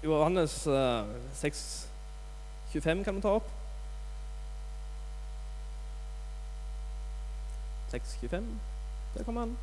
Johannes 0.05 0.67
uh, 0.69 1.07
6, 1.41 1.89
25 2.75 3.05
kan 3.07 3.17
vi 3.17 3.25
ta 3.25 3.39
opp. 3.39 3.64
6.25. 7.95 8.45
Der 9.15 9.25
kommer 9.25 9.41
han. 9.41 9.57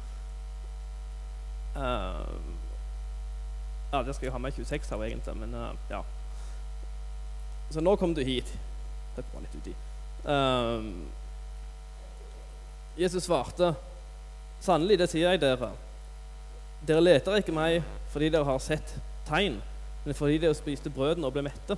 Uh, 1.75 2.41
ja, 3.91 4.03
det 4.03 4.15
skal 4.15 4.25
jeg 4.25 4.31
ha 4.31 4.39
med 4.39 4.51
26 4.51 4.89
her, 4.89 5.03
egentlig, 5.03 5.38
men 5.38 5.53
uh, 5.53 5.75
ja. 5.89 6.01
Så 7.71 7.83
nå 7.83 7.95
kom 7.95 8.15
du 8.15 8.23
hit. 8.23 8.47
Dette 9.15 9.27
var 9.33 9.43
litt 9.43 9.55
uti. 9.55 9.75
Uh, 10.23 10.83
Jesus 13.00 13.23
svarte, 13.23 13.73
'Sannelig, 14.61 15.00
det 15.00 15.09
sier 15.09 15.31
jeg 15.31 15.41
dere.' 15.41 15.71
Dere 16.88 17.01
leter 17.01 17.38
ikke 17.38 17.53
meg 17.53 17.83
fordi 18.09 18.29
dere 18.33 18.45
har 18.47 18.59
sett 18.59 18.95
tegn, 19.27 19.59
men 20.05 20.15
fordi 20.17 20.39
dere 20.41 20.57
spiste 20.57 20.89
brødene 20.89 21.27
og 21.27 21.35
ble 21.35 21.43
mette. 21.45 21.77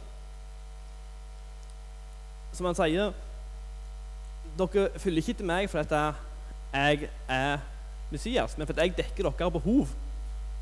Som 2.56 2.70
han 2.70 2.78
sier, 2.78 3.12
dere 4.58 4.88
fyller 5.02 5.22
ikke 5.22 5.38
til 5.42 5.50
meg 5.50 5.70
fordi 5.70 6.14
jeg 6.74 7.10
er 7.30 7.62
Messias, 8.12 8.58
men 8.58 8.68
fordi 8.68 8.82
jeg 8.82 8.98
dekker 8.98 9.30
deres 9.30 9.54
behov. 9.54 9.88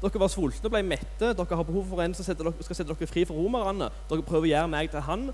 Dere 0.02 0.20
var 0.20 0.32
sultne 0.34 0.66
og 0.66 0.74
ble 0.74 0.82
mette. 0.84 1.32
Dere 1.38 1.56
har 1.56 1.64
behov 1.68 1.86
for 1.90 2.02
en 2.02 2.14
som 2.18 2.36
dere, 2.36 2.54
skal 2.66 2.80
sette 2.80 2.94
dere 2.94 3.08
fri 3.08 3.26
for 3.26 3.38
romerne. 3.38 3.92
Dere 4.10 4.26
prøver 4.26 4.48
å 4.48 4.52
gjøre 4.52 4.72
meg 4.74 4.90
til 4.92 5.04
han. 5.06 5.28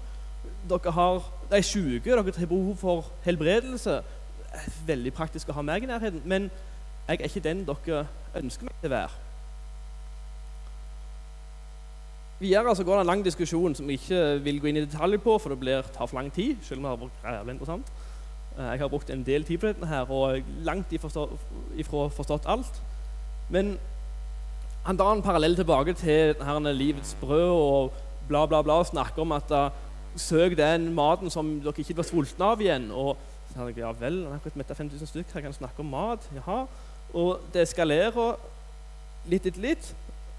Dere 0.67 0.93
har, 0.97 1.29
er 1.51 1.63
syke, 1.63 2.09
dere 2.09 2.23
har 2.25 2.49
behov 2.51 2.73
for 2.81 3.11
helbredelse. 3.23 4.01
Veldig 4.87 5.13
praktisk 5.15 5.49
å 5.49 5.55
ha 5.57 5.63
meg 5.63 5.85
i 5.85 5.89
nærheten, 5.91 6.25
men 6.25 6.49
jeg 7.07 7.21
er 7.21 7.29
ikke 7.29 7.45
den 7.45 7.63
dere 7.67 8.03
ønsker 8.35 8.67
meg 8.67 8.75
til 8.81 8.91
å 8.91 8.95
være. 8.97 9.23
Videre 12.37 12.75
så 12.77 12.83
går 12.85 12.99
det 12.99 13.05
en 13.05 13.09
lang 13.09 13.23
diskusjon 13.25 13.73
som 13.77 13.87
vi 13.89 13.95
ikke 13.97 14.19
vil 14.45 14.59
gå 14.61 14.69
inn 14.69 14.77
i 14.77 14.85
detalj 14.85 15.17
på, 15.23 15.39
for 15.41 15.53
det 15.53 15.61
blir, 15.63 15.87
tar 15.95 16.05
for 16.05 16.19
lang 16.19 16.29
tid. 16.33 16.59
selv 16.61 16.83
om 16.83 16.85
det 16.85 17.09
har 17.23 17.39
vært 17.39 17.55
interessant. 17.55 17.95
Eh, 18.57 18.63
jeg 18.63 18.79
har 18.79 18.87
brukt 18.87 19.09
en 19.09 19.23
del 19.25 19.43
tid 19.43 19.57
på 19.57 19.67
dette 19.67 19.87
her, 19.87 20.11
og 20.11 20.41
langt 20.65 20.93
ifra 20.93 22.09
forstått 22.09 22.45
alt. 22.45 22.81
Men 23.49 23.77
Han 24.87 24.97
drar 24.97 25.13
en 25.13 25.21
parallell 25.21 25.55
tilbake 25.55 25.93
til 25.93 26.33
denne 26.39 26.73
livets 26.73 27.17
brød 27.19 27.49
og 27.49 27.93
bla, 28.27 28.45
bla, 28.45 28.61
bla, 28.61 28.73
og 28.73 28.85
snakker 28.85 29.21
om 29.21 29.31
at 29.31 29.51
uh, 29.51 29.69
søk 30.15 30.57
den 30.57 30.93
maten 30.93 31.29
som 31.29 31.59
dere 31.59 31.73
ikke 31.77 31.97
var 31.97 32.07
sultne 32.07 32.45
av 32.45 32.61
igjen. 32.61 32.85
Og 32.91 33.17
så 33.49 33.57
hadde 33.57 33.73
jeg, 33.73 33.81
ja 33.83 33.91
vel, 33.91 34.21
han 34.23 34.31
har 34.31 34.39
akkurat 34.39 34.55
metta 34.55 34.73
5000 34.73 35.07
stykker, 35.07 35.33
her 35.33 35.41
kan 35.41 35.53
snakke 35.53 35.83
om 35.83 35.91
mat. 35.91 36.29
jaha. 36.35 36.65
Og 37.13 37.39
det 37.53 37.61
eskalerer 37.61 38.39
litt 39.27 39.45
etter 39.45 39.61
litt. 39.61 39.91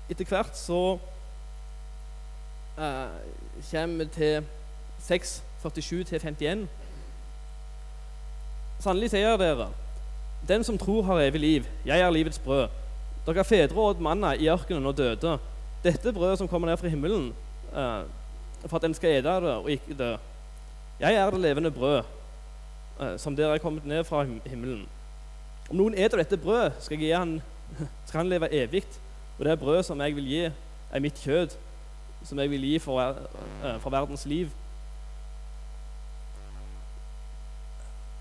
Etter 0.09 0.25
hvert 0.25 0.57
så 0.57 0.99
uh, 2.79 3.09
kommer 3.71 4.05
vi 4.05 4.11
til 4.17 4.45
6.47 5.11 6.05
til 6.09 6.21
51. 6.25 6.69
Sannelig 8.79 9.11
sier 9.11 9.35
dere, 9.41 9.73
den 10.47 10.63
som 10.65 10.77
tror 10.79 11.03
har 11.03 11.25
evig 11.25 11.41
liv. 11.41 11.65
Jeg 11.87 11.99
er 11.99 12.13
livets 12.15 12.39
brød. 12.39 12.69
Dere 13.27 13.45
fedre 13.45 13.81
åt 13.83 14.01
manna 14.01 14.37
i 14.39 14.47
ørkenen 14.49 14.87
og 14.87 14.95
døde. 14.97 15.33
Dette 15.83 16.13
brødet 16.15 16.39
som 16.39 16.49
kommer 16.49 16.71
ned 16.71 16.79
fra 16.79 16.89
himmelen, 16.89 17.33
uh, 17.73 18.07
for 18.67 18.79
at 18.79 18.87
en 18.87 18.95
skal 18.95 19.19
ete 19.19 19.35
det 19.43 19.57
og 19.57 19.71
ikke 19.71 19.97
dø. 19.99 20.13
Jeg 21.01 21.15
er 21.15 21.31
det 21.31 21.41
levende 21.41 21.71
brød, 21.75 22.05
uh, 23.01 23.17
som 23.19 23.37
dere 23.37 23.59
er 23.59 23.65
kommet 23.65 23.87
ned 23.87 24.05
fra 24.05 24.23
himmelen. 24.23 24.87
Om 25.71 25.77
noen 25.77 25.99
eter 25.99 26.23
dette 26.23 26.39
brødet, 26.39 26.79
skal, 26.81 27.03
han, 27.13 27.41
skal 28.07 28.23
han 28.23 28.31
leve 28.31 28.53
evig. 28.55 28.85
Og 29.39 29.45
det 29.45 29.59
brødet 29.59 29.85
som 29.91 30.01
jeg 30.01 30.15
vil 30.15 30.31
gi, 30.31 30.45
er 30.93 31.03
mitt 31.03 31.19
kjød, 31.19 31.59
som 32.25 32.39
jeg 32.39 32.51
vil 32.51 32.63
gi 32.63 32.79
for, 32.79 33.03
uh, 33.03 33.77
for 33.83 33.91
verdens 33.91 34.27
liv. 34.27 34.55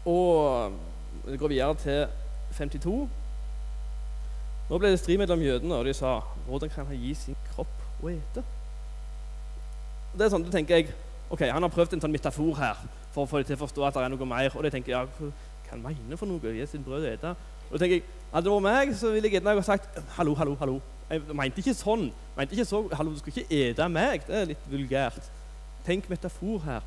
Og 0.07 0.73
det 1.27 1.39
går 1.39 1.51
videre 1.51 1.75
til 1.81 2.05
52. 2.57 3.09
Nå 4.69 4.77
ble 4.79 4.91
det 4.91 4.99
strid 4.99 5.19
mellom 5.19 5.41
jødene, 5.43 5.75
og 5.75 5.87
de 5.87 5.93
sa 5.95 6.19
hvordan 6.47 6.71
kan 6.71 6.87
han 6.87 6.99
gi 6.99 7.13
sin 7.15 7.35
kropp 7.51 8.03
å 8.03 8.11
ete? 8.11 8.43
Det 10.17 10.25
er 10.25 10.31
sånn, 10.31 10.45
da 10.47 10.53
tenker 10.53 10.79
jeg, 10.79 10.95
ok, 11.29 11.43
Han 11.51 11.63
har 11.63 11.71
prøvd 11.71 11.97
en 11.97 12.03
sånn 12.03 12.15
metafor 12.15 12.55
her 12.57 12.79
for 13.13 13.23
å 13.23 13.29
få 13.29 13.41
dem 13.41 13.49
til 13.49 13.57
å 13.57 13.63
forstå 13.65 13.85
at 13.87 13.97
det 13.97 14.03
er 14.03 14.13
noe 14.13 14.29
mer. 14.29 14.51
Og 14.55 14.63
de 14.63 14.71
tenker 14.71 14.93
ja, 14.93 15.03
hva 15.05 15.31
han 15.71 15.83
mener 15.83 16.19
for 16.19 16.29
noe? 16.29 16.53
Gi 16.55 16.67
sin 16.71 16.85
brød 16.85 17.05
å 17.05 17.11
ete? 17.11 17.33
Og 17.67 17.75
da 17.75 17.83
tenker 17.83 17.99
jeg, 17.99 18.13
Hadde 18.27 18.43
det 18.43 18.51
vært 18.51 18.63
meg, 18.65 18.89
så 18.99 19.09
ville 19.13 19.29
jeg 19.29 19.37
gjerne 19.37 19.61
sagt 19.63 19.99
hallo, 20.17 20.33
hallo, 20.35 20.55
hallo. 20.59 20.73
Jeg 21.07 21.23
mente 21.31 21.61
ikke 21.63 21.73
sånn. 21.77 22.09
Jeg 22.11 22.35
mente 22.35 22.57
ikke 22.57 22.67
så, 22.67 22.81
hallo, 22.99 23.13
Du 23.15 23.21
skal 23.21 23.33
ikke 23.33 23.59
ete 23.63 23.87
meg. 23.87 24.25
Det 24.27 24.35
er 24.35 24.49
litt 24.49 24.65
vulgært. 24.71 25.29
Tenk 25.87 26.09
metafor 26.11 26.59
her. 26.65 26.83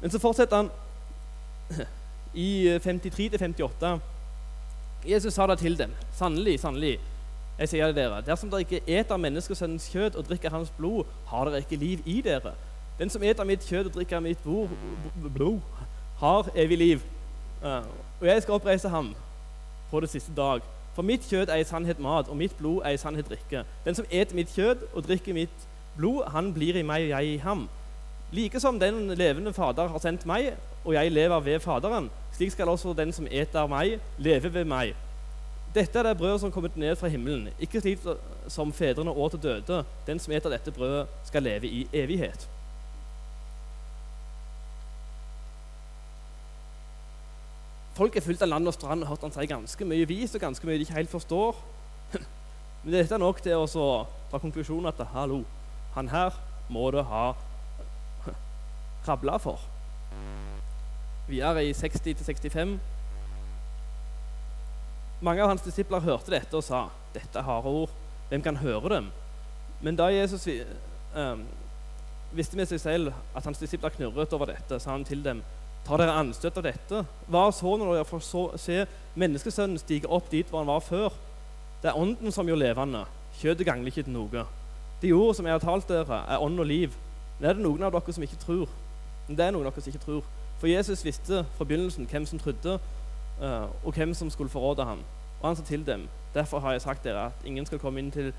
Men 0.00 0.10
så 0.10 0.18
fortsetter 0.18 0.64
han 0.64 1.86
i 2.34 2.78
53-58. 2.82 3.98
Jesus 5.08 5.34
sa 5.34 5.46
det 5.46 5.58
til 5.58 5.78
dem. 5.78 5.90
Sannelig, 6.16 6.60
sannelig, 6.60 6.98
jeg 7.58 7.68
sier 7.68 7.86
det 7.86 7.96
dere. 7.96 8.22
Dersom 8.26 8.50
dere 8.50 8.64
ikke 8.64 8.80
eter 8.86 9.20
menneskesønnens 9.20 9.90
kjøtt 9.92 10.16
og 10.18 10.26
drikker 10.28 10.50
hans 10.50 10.72
blod, 10.78 11.04
har 11.30 11.50
dere 11.50 11.62
ikke 11.62 11.78
liv 11.78 12.02
i 12.06 12.20
dere. 12.24 12.54
Den 12.98 13.10
som 13.10 13.22
eter 13.22 13.46
mitt 13.46 13.66
kjøtt 13.66 13.90
og 13.90 13.98
drikker 13.98 14.22
mitt 14.22 14.42
blod, 14.44 15.60
har 16.18 16.48
evig 16.54 16.78
liv. 16.78 17.04
Og 17.62 18.26
jeg 18.26 18.42
skal 18.42 18.54
oppreise 18.54 18.88
ham 18.88 19.14
på 19.90 20.00
det 20.00 20.10
siste 20.10 20.34
dag. 20.36 20.62
For 20.94 21.02
mitt 21.02 21.26
kjøtt 21.26 21.50
er 21.50 21.62
i 21.62 21.66
sannhet 21.66 21.98
mat, 21.98 22.28
og 22.30 22.38
mitt 22.38 22.54
blod 22.58 22.82
er 22.86 22.94
i 22.94 23.00
sannhet 23.00 23.28
drikke. 23.30 23.64
Den 23.84 23.94
som 23.98 24.06
eter 24.10 24.34
mitt 24.34 24.52
kjøtt 24.54 24.86
og 24.92 25.06
drikker 25.06 25.34
mitt 25.34 25.66
blod, 25.96 26.24
han 26.30 26.52
blir 26.54 26.78
i 26.78 26.86
meg 26.86 27.06
og 27.06 27.14
jeg 27.16 27.34
i 27.34 27.40
ham. 27.42 27.66
Like 28.34 28.60
som 28.60 28.78
den 28.80 29.10
levende 29.18 29.52
Fader 29.52 29.90
har 29.90 30.02
sendt 30.02 30.26
meg, 30.26 30.54
og 30.84 30.94
jeg 30.94 31.12
lever 31.12 31.40
ved 31.40 31.60
Faderen, 31.60 32.10
slik 32.32 32.52
skal 32.52 32.68
også 32.68 32.92
den 32.92 33.12
som 33.12 33.26
eter 33.30 33.66
meg, 33.70 33.98
leve 34.18 34.52
ved 34.54 34.64
meg. 34.68 34.94
Dette 35.74 35.98
er 35.98 36.06
det 36.06 36.18
brødet 36.18 36.40
som 36.40 36.52
kommet 36.52 36.76
ned 36.76 36.96
fra 36.96 37.08
himmelen, 37.10 37.48
ikke 37.58 37.80
slik 37.80 38.04
som 38.48 38.72
fedrene 38.72 39.10
åt 39.10 39.34
og 39.34 39.42
døde. 39.42 39.80
Den 40.06 40.20
som 40.22 40.34
eter 40.36 40.52
dette 40.52 40.70
brødet, 40.70 41.08
skal 41.24 41.42
leve 41.42 41.66
i 41.66 41.88
evighet. 41.92 42.48
Folk 47.94 48.16
er 48.16 48.22
fullt 48.26 48.42
av 48.42 48.50
land 48.50 48.66
og 48.68 48.74
strand 48.74 49.02
og 49.02 49.08
hørt 49.08 49.22
han 49.22 49.34
si 49.34 49.46
ganske 49.46 49.86
mye 49.86 50.06
vis 50.10 50.34
og 50.34 50.42
ganske 50.42 50.66
mye 50.66 50.78
de 50.78 50.86
ikke 50.86 50.98
helt 50.98 51.10
forstår. 51.10 51.58
Men 52.84 52.96
dette 52.98 53.14
er 53.14 53.22
nok 53.22 53.42
til 53.42 53.54
å 53.58 53.92
ta 54.30 54.40
konklusjonen 54.42 54.90
at 54.90 55.02
hallo, 55.14 55.44
han 55.94 56.10
her 56.10 56.34
må 56.74 56.90
du 56.90 57.00
ha 57.06 57.28
rabla 59.08 59.38
for. 59.42 59.73
Videre 61.28 61.64
i 61.64 61.72
60-65 61.72 62.76
Mange 65.24 65.40
av 65.40 65.48
hans 65.48 65.64
disipler 65.64 66.04
hørte 66.04 66.34
dette 66.34 66.58
og 66.58 66.64
sa 66.66 66.88
dette 67.14 67.38
er 67.38 67.46
harde 67.46 67.70
ord. 67.70 67.92
Hvem 68.28 68.42
kan 68.42 68.58
høre 68.58 68.90
dem? 68.90 69.06
Men 69.80 69.96
da 69.96 70.10
Jesus 70.12 70.44
eh, 70.50 71.36
visste 72.34 72.58
med 72.58 72.68
seg 72.68 72.82
selv 72.82 73.12
at 73.32 73.46
hans 73.46 73.60
disipler 73.62 73.94
knurret 73.94 74.34
over 74.36 74.50
dette, 74.50 74.80
sa 74.82 74.92
han 74.92 75.06
til 75.06 75.22
dem 75.24 75.40
Tar 75.84 76.00
dere 76.00 76.16
anstøt 76.16 76.56
av 76.56 76.64
dette? 76.64 77.02
Hva 77.28 77.44
så 77.52 77.74
når 77.76 77.90
dere 77.92 78.08
får 78.08 78.54
se 78.60 78.78
menneskesønnen 79.20 79.80
stige 79.80 80.08
opp 80.08 80.30
dit 80.32 80.48
hvor 80.48 80.62
han 80.62 80.70
var 80.70 80.80
før? 80.84 81.12
Det 81.82 81.90
er 81.90 81.98
ånden 82.00 82.32
som 82.32 82.48
gjør 82.48 82.62
levende. 82.62 83.02
Kjøttet 83.36 83.68
gagner 83.68 83.90
ikke 83.92 84.06
til 84.06 84.14
noe. 84.16 84.46
De 85.02 85.12
ord 85.12 85.34
som 85.36 85.44
jeg 85.44 85.52
har 85.52 85.60
talt 85.60 85.90
dere, 85.92 86.22
er 86.24 86.40
ånd 86.40 86.56
og 86.60 86.68
liv. 86.70 86.96
Men 87.36 87.50
er 87.50 87.58
det 87.58 87.66
noen 87.66 87.84
av 87.84 87.92
dere 87.92 88.16
som 88.16 88.24
ikke 88.24 88.40
tror? 88.40 88.72
Det 89.28 89.36
er 89.36 89.52
noen 89.52 89.68
av 89.68 89.74
dere 89.76 89.84
som 89.84 89.92
ikke 89.92 90.06
tror. 90.06 90.24
For 90.64 90.68
Jesus 90.68 91.04
visste 91.04 91.46
fra 91.56 91.64
begynnelsen 91.64 92.06
hvem 92.06 92.26
som 92.26 92.38
trodde, 92.38 92.78
uh, 93.40 93.86
og 93.86 93.92
hvem 93.92 94.14
som 94.14 94.30
skulle 94.30 94.50
forråde 94.50 94.84
ham. 94.84 94.98
Og 95.40 95.48
han 95.48 95.56
sa 95.56 95.62
til 95.62 95.86
dem, 95.86 96.08
derfor 96.34 96.58
har 96.58 96.72
jeg 96.72 96.82
sagt 96.82 97.04
dere 97.04 97.26
at 97.26 97.32
ingen 97.44 97.66
skal 97.66 97.78
komme 97.78 98.00
inn 98.00 98.08
til 98.10 98.30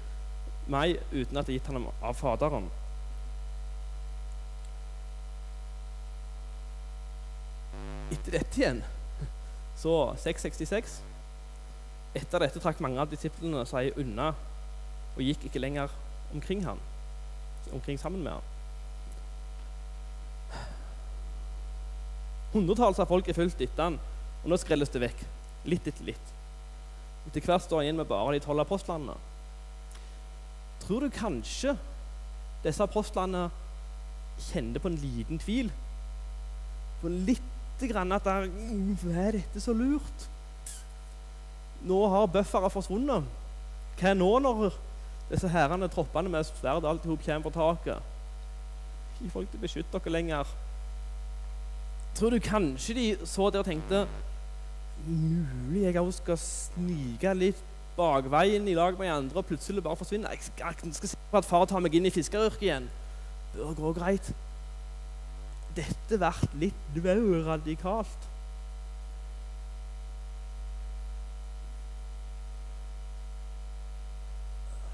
meg 0.68 0.96
uten 1.14 1.38
at 1.38 1.46
det 1.46 1.54
er 1.54 1.60
gitt 1.60 1.70
ham 1.70 1.86
av 2.02 2.18
Faderen. 2.18 2.66
Etter 8.10 8.40
dette 8.40 8.58
igjen, 8.58 8.82
så 9.84 9.94
666 10.18 10.98
Etter 12.18 12.48
dette 12.48 12.66
trakk 12.66 12.82
mange 12.82 13.06
av 13.06 13.14
disiplene 13.14 13.62
seg 13.70 14.02
unna 14.02 14.32
og 15.14 15.22
gikk 15.22 15.46
ikke 15.46 15.62
lenger 15.62 15.94
omkring 16.34 16.66
han, 16.66 16.82
omkring 17.70 18.02
sammen 18.02 18.26
med 18.26 18.34
ham. 18.40 18.55
Hundretalls 22.56 23.02
av 23.04 23.10
folk 23.12 23.28
er 23.28 23.36
fulgt 23.36 23.60
etter 23.60 23.90
han, 23.90 24.00
og 24.44 24.48
nå 24.48 24.58
skrelles 24.62 24.92
det 24.94 25.02
vekk. 25.04 25.24
Litt 25.68 25.88
etter 25.92 26.08
litt. 26.08 26.36
Etter 27.28 27.44
hvert 27.44 27.66
står 27.66 27.82
han 27.82 27.90
igjen 27.90 28.00
med 28.00 28.08
bare 28.08 28.38
de 28.38 28.44
tolv 28.46 28.64
apostlene. 28.64 29.16
Tror 30.86 31.04
du 31.04 31.10
kanskje 31.12 31.74
disse 32.64 32.84
apostlene 32.86 33.50
kjente 34.48 34.80
på 34.80 34.92
en 34.92 35.00
liten 35.02 35.42
tvil? 35.42 35.72
På 37.02 37.12
litt 37.12 37.52
grann 37.82 38.16
at 38.16 38.24
der, 38.24 38.48
Er 38.48 39.36
dette 39.36 39.60
så 39.60 39.74
lurt? 39.74 40.28
Nå 41.84 42.08
har 42.08 42.32
buffere 42.32 42.70
forsvunnet. 42.72 43.26
Hva 44.00 44.12
er 44.12 44.16
nå 44.16 44.30
når 44.40 44.70
disse 45.30 45.50
herrene 45.52 45.90
troppene 45.92 46.32
med 46.32 46.48
sverd 46.48 46.86
alt 46.86 47.04
i 47.06 47.12
hop 47.12 47.26
kommer 47.26 47.50
på 47.50 47.56
taket? 47.58 48.14
Ikke 49.20 49.34
folk 49.34 49.52
til 49.52 49.60
å 49.60 49.66
beskytte 49.66 50.00
dere 50.00 50.16
lenger. 50.16 50.56
Tror 52.16 52.30
du 52.32 52.40
kanskje 52.40 52.94
de 52.96 53.06
så 53.28 53.50
det 53.52 53.60
og 53.60 53.68
tenkte 53.68 54.06
Mulig 55.06 55.82
jeg 55.84 56.00
òg 56.00 56.14
skal 56.16 56.38
snike 56.40 57.34
litt 57.36 57.60
bakveien 57.98 58.68
i 58.68 58.76
lag 58.76 58.96
med 58.98 59.10
de 59.10 59.12
andre 59.14 59.42
og 59.42 59.46
plutselig 59.50 59.84
bare 59.84 60.00
forsvinne? 60.00 60.32
Jeg 60.32 60.48
skal, 60.48 60.78
jeg 60.86 60.96
skal 60.96 61.12
se 61.12 61.20
på 61.32 61.38
at 61.38 61.48
far 61.48 61.66
tar 61.68 61.84
meg 61.84 61.94
inn 61.96 62.08
i 62.08 62.14
fiskeryrket 62.16 62.64
igjen. 62.64 62.88
Bør 63.54 63.76
gå 63.78 63.92
greit. 64.00 64.32
Dette 65.76 66.18
blir 66.18 66.40
litt 66.64 66.98
vel 67.04 67.22
radikalt. 67.46 68.32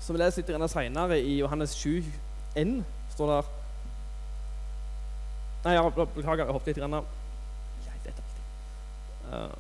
Som 0.01 0.18
vi 0.18 0.24
leser 0.25 0.42
litt 0.42 0.72
senere, 0.74 1.22
i 1.22 1.38
Johannes 1.38 1.78
7, 1.78 2.01
N, 2.58 2.80
står 3.13 3.36
der 3.36 3.61
Nei, 5.62 5.74
jeg 5.77 5.91
beklager, 5.94 6.46
jeg 6.46 6.56
hoppet 6.56 6.72
litt. 6.72 6.80
Grann. 6.82 6.96
Ja, 7.86 7.98
dette 8.06 8.24
uh, 9.30 9.58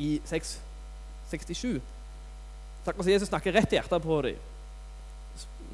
I 0.00 0.14
6, 0.24 0.54
67 1.30 1.80
at 2.82 3.06
Jesus 3.06 3.28
snakker 3.28 3.52
rett 3.54 3.72
i 3.72 3.78
hjertet 3.78 4.02
på 4.02 4.22
dem. 4.26 4.38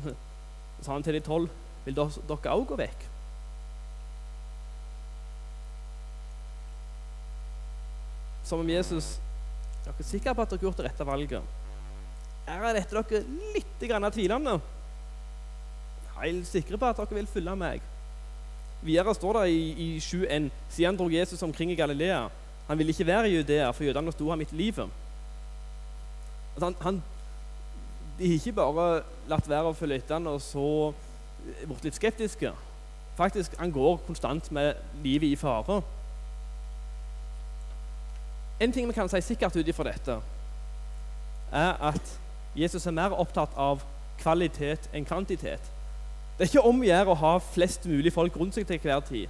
Så 0.05 0.85
sa 0.85 0.93
han 0.93 1.03
til 1.03 1.17
de 1.17 1.23
tolv 1.25 1.49
Vil 1.87 1.97
dere 1.97 2.53
òg 2.55 2.67
gå 2.69 2.77
vekk? 2.79 3.07
Som 8.47 8.63
om 8.63 8.71
Jesus 8.71 9.17
Er 9.83 9.91
dere 9.91 10.07
sikre 10.07 10.37
på 10.37 10.45
at 10.45 10.53
dere 10.53 10.61
har 10.61 10.69
gjort 10.69 10.83
det 10.83 10.87
rette 10.87 11.09
valget? 11.09 11.57
Er 12.49 12.67
dette 12.77 13.03
dere 13.03 13.25
litt 13.57 14.13
tvilende? 14.15 14.59
Helt 16.19 16.47
sikre 16.47 16.79
på 16.79 16.93
at 16.93 17.01
dere 17.01 17.19
vil 17.19 17.31
følge 17.31 17.57
meg? 17.59 17.83
Videre 18.83 19.15
står 19.15 19.41
det 19.41 19.51
i, 19.51 19.63
i 19.73 19.99
7.1.: 19.99 20.51
Siden 20.71 20.97
dro 20.97 21.09
Jesus 21.11 21.43
omkring 21.43 21.73
i 21.73 21.75
Galilea. 21.75 22.29
Han 22.69 22.79
ville 22.79 22.91
ikke 22.91 23.07
være 23.07 23.31
i 23.31 23.37
Judea, 23.37 23.71
for 23.71 23.85
jødene 23.85 24.13
sto 24.13 24.31
ham 24.31 24.41
i 24.41 24.47
livet. 24.53 24.89
Altså 26.55 26.65
han, 26.65 26.77
han 26.81 27.03
de 28.19 28.27
har 28.27 28.35
ikke 28.35 28.53
bare 28.53 28.87
latt 29.31 29.47
være 29.49 29.71
å 29.71 29.77
følge 29.79 30.01
etter 30.01 30.25
og 30.27 30.41
så 30.43 30.93
blitt 31.69 31.85
litt 31.87 31.99
skeptiske. 31.99 32.51
Faktisk, 33.19 33.55
Han 33.59 33.73
går 33.73 34.01
konstant 34.07 34.51
med 34.53 34.75
livet 35.03 35.29
i 35.29 35.37
fare. 35.37 35.83
En 38.61 38.73
ting 38.73 38.89
vi 38.89 38.93
kan 38.93 39.09
si 39.09 39.21
sikkert 39.23 39.57
ut 39.57 39.69
ifra 39.69 39.85
dette, 39.85 40.19
er 41.53 41.79
at 41.81 42.19
Jesus 42.57 42.87
er 42.87 42.95
mer 42.95 43.15
opptatt 43.15 43.55
av 43.57 43.83
kvalitet 44.19 44.91
enn 44.93 45.07
kvantitet. 45.07 45.63
Det 46.39 46.45
er 46.45 46.53
ikke 46.53 46.69
om 46.71 46.85
å 46.85 46.87
gjøre 46.87 47.11
å 47.11 47.19
ha 47.19 47.33
flest 47.43 47.87
mulig 47.91 48.13
folk 48.15 48.37
rundt 48.39 48.55
seg 48.55 48.67
til 48.69 48.79
hver 48.79 49.01
tid. 49.03 49.27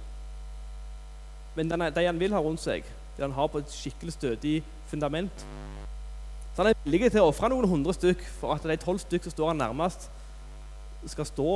Men 1.57 1.71
de 1.73 2.03
han 2.05 2.19
vil 2.21 2.35
ha 2.37 2.41
rundt 2.45 2.61
seg, 2.61 2.85
det 3.17 3.23
han 3.25 3.33
har 3.33 3.47
på 3.49 3.57
et 3.63 3.71
skikkelig 3.73 4.13
stødig 4.13 4.59
fundament. 4.91 5.45
Så 6.53 6.61
han 6.61 6.69
er 6.69 6.77
villig 6.85 7.09
til 7.09 7.23
å 7.23 7.31
ofre 7.31 7.49
noen 7.49 7.65
hundre 7.71 7.95
stykk 7.97 8.21
for 8.37 8.53
at 8.53 8.67
de 8.69 8.77
tolv 8.77 9.01
stykk 9.01 9.25
som 9.25 9.33
står 9.33 9.49
han 9.51 9.61
nærmest, 9.63 10.05
skal 11.09 11.25
stå. 11.25 11.47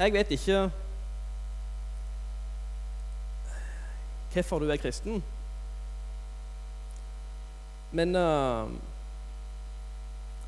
Jeg 0.00 0.16
vet 0.16 0.32
ikke 0.38 0.64
hvorfor 4.32 4.64
du 4.64 4.72
er 4.72 4.80
kristen. 4.80 5.20
Men 7.92 8.16
uh, 8.16 8.72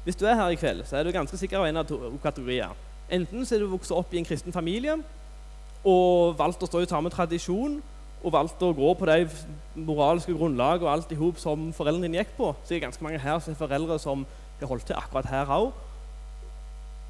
hvis 0.07 0.15
du 0.15 0.23
er 0.23 0.39
her 0.39 0.53
i 0.55 0.59
kveld, 0.59 0.85
så 0.87 1.01
er 1.01 1.03
du 1.03 1.11
ganske 1.11 1.35
sikker 1.35 1.59
av 1.59 1.67
en 1.67 1.81
av 1.81 1.87
to 1.89 1.97
kategorier. 2.23 2.71
Enten 3.11 3.43
så 3.43 3.57
er 3.57 3.65
du 3.65 3.73
vokst 3.73 3.91
opp 3.91 4.13
i 4.15 4.21
en 4.21 4.27
kristen 4.27 4.55
familie 4.55 4.95
og 5.87 6.37
valgt 6.39 6.63
å 6.63 6.69
stå 6.71 6.85
i 6.85 6.87
samme 6.87 7.11
tradisjon 7.11 7.81
og 8.23 8.35
valgt 8.35 8.63
å 8.63 8.71
gå 8.75 8.93
på 8.99 9.09
de 9.11 9.27
moralske 9.83 10.35
grunnlag 10.35 10.85
og 10.85 10.93
alt 10.93 11.11
i 11.11 11.19
hop 11.19 11.41
som 11.43 11.73
foreldrene 11.75 12.07
dine 12.07 12.21
gikk 12.21 12.37
på. 12.39 12.53
Så 12.63 12.71
det 12.71 12.79
er 12.79 12.85
ganske 12.87 13.03
mange 13.03 13.19
her 13.23 13.43
som 13.43 13.51
er 13.51 13.59
foreldre 13.59 13.99
som 14.03 14.23
har 14.61 14.71
holdt 14.71 14.87
til 14.87 14.99
akkurat 14.99 15.27
her 15.31 15.51
òg. 15.57 15.73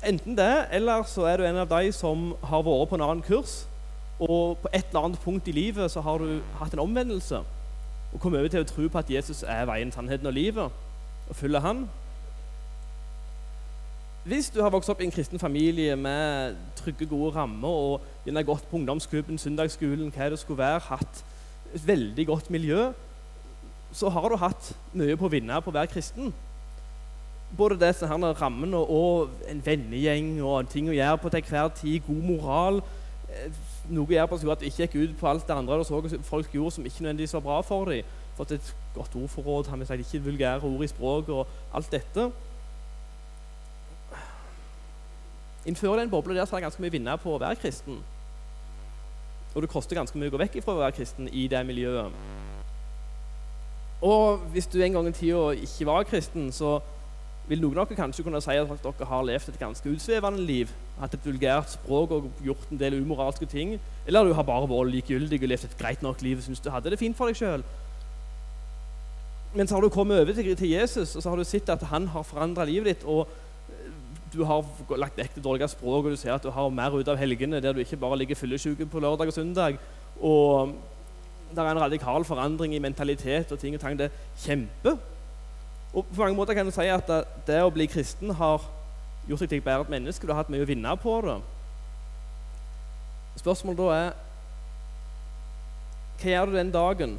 Enten 0.08 0.36
det, 0.36 0.54
eller 0.76 1.04
så 1.08 1.28
er 1.28 1.36
du 1.36 1.46
en 1.46 1.60
av 1.66 1.68
de 1.68 1.92
som 1.92 2.30
har 2.48 2.64
vært 2.64 2.88
på 2.88 2.96
en 2.96 3.04
annen 3.10 3.24
kurs 3.28 3.58
og 4.16 4.56
på 4.64 4.72
et 4.72 4.88
eller 4.88 5.10
annet 5.10 5.20
punkt 5.20 5.48
i 5.52 5.52
livet 5.52 5.92
så 5.92 6.00
har 6.00 6.24
du 6.24 6.40
hatt 6.56 6.72
en 6.72 6.84
omvendelse 6.86 7.42
og 8.12 8.20
kommet 8.20 8.40
over 8.40 8.52
til 8.52 8.64
å 8.64 8.68
tro 8.72 8.88
på 8.88 9.00
at 9.04 9.12
Jesus 9.12 9.44
er 9.44 9.68
veien, 9.68 9.92
sannheten 9.92 10.28
og 10.28 10.32
livet, 10.32 10.84
og 11.28 11.36
følger 11.36 11.60
Han. 11.60 11.84
Hvis 14.26 14.48
du 14.50 14.58
har 14.58 14.72
vokst 14.74 14.90
opp 14.90 14.98
i 14.98 15.04
en 15.06 15.12
kristen 15.14 15.38
familie 15.38 15.94
med 15.96 16.56
trygge, 16.74 17.06
gode 17.06 17.28
rammer 17.36 17.68
og 17.70 18.06
gjerne 18.24 18.42
gått 18.42 18.64
på 18.66 18.74
ungdomsklubben, 18.80 19.38
søndagsskolen, 19.38 20.08
hva 20.10 20.26
det 20.32 20.38
skulle 20.40 20.58
være, 20.58 20.80
hatt 20.88 21.20
et 21.70 21.84
veldig 21.86 22.24
godt 22.26 22.50
miljø, 22.50 22.88
så 23.94 24.10
har 24.10 24.26
du 24.26 24.34
hatt 24.42 24.72
mye 24.98 25.14
på 25.14 25.28
å 25.28 25.30
vinne 25.30 25.60
på 25.62 25.70
å 25.70 25.76
være 25.76 25.92
kristen. 25.92 26.34
Både 27.54 27.78
det 27.78 27.92
som 27.94 28.10
her 28.10 28.34
rammene 28.40 28.80
og 28.80 29.30
en 29.46 29.62
vennegjeng 29.62 30.32
og 30.42 30.72
ting 30.74 30.90
å 30.90 30.98
gjøre 30.98 31.22
på 31.22 31.30
til 31.36 31.46
hver 31.46 31.70
tid, 31.78 32.00
god 32.08 32.26
moral, 32.32 32.82
eh, 33.30 33.62
noe 33.94 34.10
gjør 34.10 34.26
på 34.26 34.40
at 34.42 34.58
du 34.58 34.66
ikke 34.66 34.88
gikk 34.88 34.98
ut 35.04 35.14
på 35.22 35.30
alt 35.30 35.46
det 35.46 35.54
andre 35.54 35.78
du 35.78 35.86
så 35.86 36.02
folk 36.26 36.50
gjorde 36.50 36.80
som 36.80 36.90
ikke 36.90 37.06
nødvendigvis 37.06 37.38
var 37.38 37.46
bra 37.46 37.60
for 37.62 37.94
dem. 37.94 38.02
Fått 38.34 38.58
et 38.58 38.74
godt 38.98 39.14
ordforråd, 39.22 39.70
har 39.70 39.76
vi 39.76 39.86
sagt, 39.86 40.02
ikke 40.02 40.24
vulgære 40.32 40.66
ord 40.66 40.82
i 40.84 40.90
språket 40.90 41.34
og 41.34 41.46
alt 41.78 41.94
dette. 41.94 42.30
Innenfor 45.66 45.98
den 45.98 46.10
bobla 46.10 46.34
der 46.34 46.46
så 46.46 46.56
er 46.56 46.62
det 46.62 46.68
ganske 46.70 46.82
mye 46.82 46.92
å 46.92 46.96
vinne 46.96 47.18
på 47.18 47.34
å 47.34 47.42
være 47.42 47.58
kristen. 47.58 47.98
Og 49.54 49.62
det 49.64 49.70
koster 49.72 49.98
ganske 49.98 50.18
mye 50.18 50.30
å 50.30 50.34
gå 50.34 50.42
vekk 50.44 50.60
fra 50.62 50.76
å 50.76 50.82
være 50.84 50.94
kristen 50.98 51.30
i 51.32 51.46
det 51.50 51.62
miljøet. 51.66 52.12
Og 54.06 54.44
hvis 54.52 54.68
du 54.70 54.76
en 54.84 54.98
gang 54.98 55.08
i 55.08 55.14
tida 55.16 55.54
ikke 55.56 55.88
var 55.88 56.04
kristen, 56.06 56.52
så 56.52 56.76
vil 57.48 57.62
noen 57.62 57.78
av 57.78 57.88
dere 57.88 57.98
kanskje 57.98 58.24
kunne 58.26 58.42
si 58.42 58.56
at 58.58 58.84
dere 58.84 59.08
har 59.08 59.24
levd 59.24 59.52
et 59.52 59.58
ganske 59.60 59.90
utsvevende 59.90 60.42
liv, 60.42 60.70
hatt 61.00 61.14
et 61.14 61.26
vulgært 61.26 61.72
språk 61.76 62.12
og 62.14 62.28
gjort 62.44 62.70
en 62.70 62.80
del 62.80 62.98
umoralske 62.98 63.46
ting, 63.48 63.76
eller 64.06 64.26
du 64.26 64.34
har 64.34 64.46
bare 64.46 64.68
vært 64.70 64.92
likegyldig 64.92 65.40
og 65.42 65.50
levd 65.52 65.68
et 65.68 65.78
greit 65.78 66.02
nok 66.02 66.22
liv 66.26 66.40
og 66.40 66.46
syns 66.46 66.62
du 66.62 66.70
hadde 66.74 66.92
det 66.92 67.00
fint 67.00 67.16
for 67.16 67.30
deg 67.30 67.38
sjøl. 67.38 67.64
Men 69.56 69.68
så 69.68 69.76
har 69.76 69.86
du 69.86 69.88
kommet 69.88 70.20
over 70.20 70.36
til, 70.36 70.68
Jesus, 70.68 71.16
og 71.16 71.22
så 71.22 71.30
har 71.30 71.40
du 71.40 71.44
sett 71.48 71.70
at 71.72 71.86
han 71.88 72.10
har 72.12 72.26
forandra 72.26 72.66
livet 72.68 72.90
ditt. 72.90 73.04
og 73.08 73.28
du 74.36 74.44
har 74.44 74.64
lagt 75.00 75.16
vekk 75.18 75.38
det 75.38 75.44
dårlige 75.44 75.68
språket, 75.72 76.10
og 76.10 76.16
du 76.16 76.20
ser 76.20 76.34
at 76.34 76.44
du 76.44 76.50
har 76.52 76.70
mer 76.70 76.94
ut 76.94 77.08
av 77.08 77.16
helgene 77.16 77.60
der 77.62 77.72
du 77.72 77.80
ikke 77.80 77.98
bare 78.00 78.18
ligger 78.20 78.38
fyllesyk 78.38 78.84
på 78.90 79.00
lørdag 79.00 79.32
og 79.32 79.32
søndag. 79.32 79.78
Og 80.20 80.74
det 81.50 81.58
er 81.58 81.70
en 81.70 81.80
radikal 81.80 82.24
forandring 82.24 82.74
i 82.74 82.82
mentalitet 82.82 83.52
og 83.52 83.58
ting 83.58 83.74
og 83.74 83.80
tang. 83.80 83.98
Det 83.98 84.10
er 84.10 84.24
kjempe. 84.44 84.96
Og 85.94 86.06
på 86.06 86.20
mange 86.20 86.36
måter 86.36 86.54
kan 86.54 86.66
du 86.66 86.74
si 86.74 86.88
at 86.92 87.10
det 87.46 87.60
å 87.62 87.72
bli 87.72 87.86
kristen 87.88 88.34
har 88.36 88.64
gjort 89.28 89.40
deg 89.40 89.48
til 89.48 89.62
et 89.62 89.64
bedre 89.64 89.90
menneske. 89.90 90.26
Du 90.26 90.32
har 90.32 90.42
hatt 90.42 90.52
mye 90.52 90.66
å 90.66 90.68
vinne 90.68 90.96
på 91.00 91.20
det. 91.24 91.38
Spørsmålet 93.40 93.78
da 93.80 93.88
er 93.94 94.12
Hva 96.16 96.30
gjør 96.32 96.46
du 96.48 96.56
den 96.56 96.72
dagen 96.72 97.18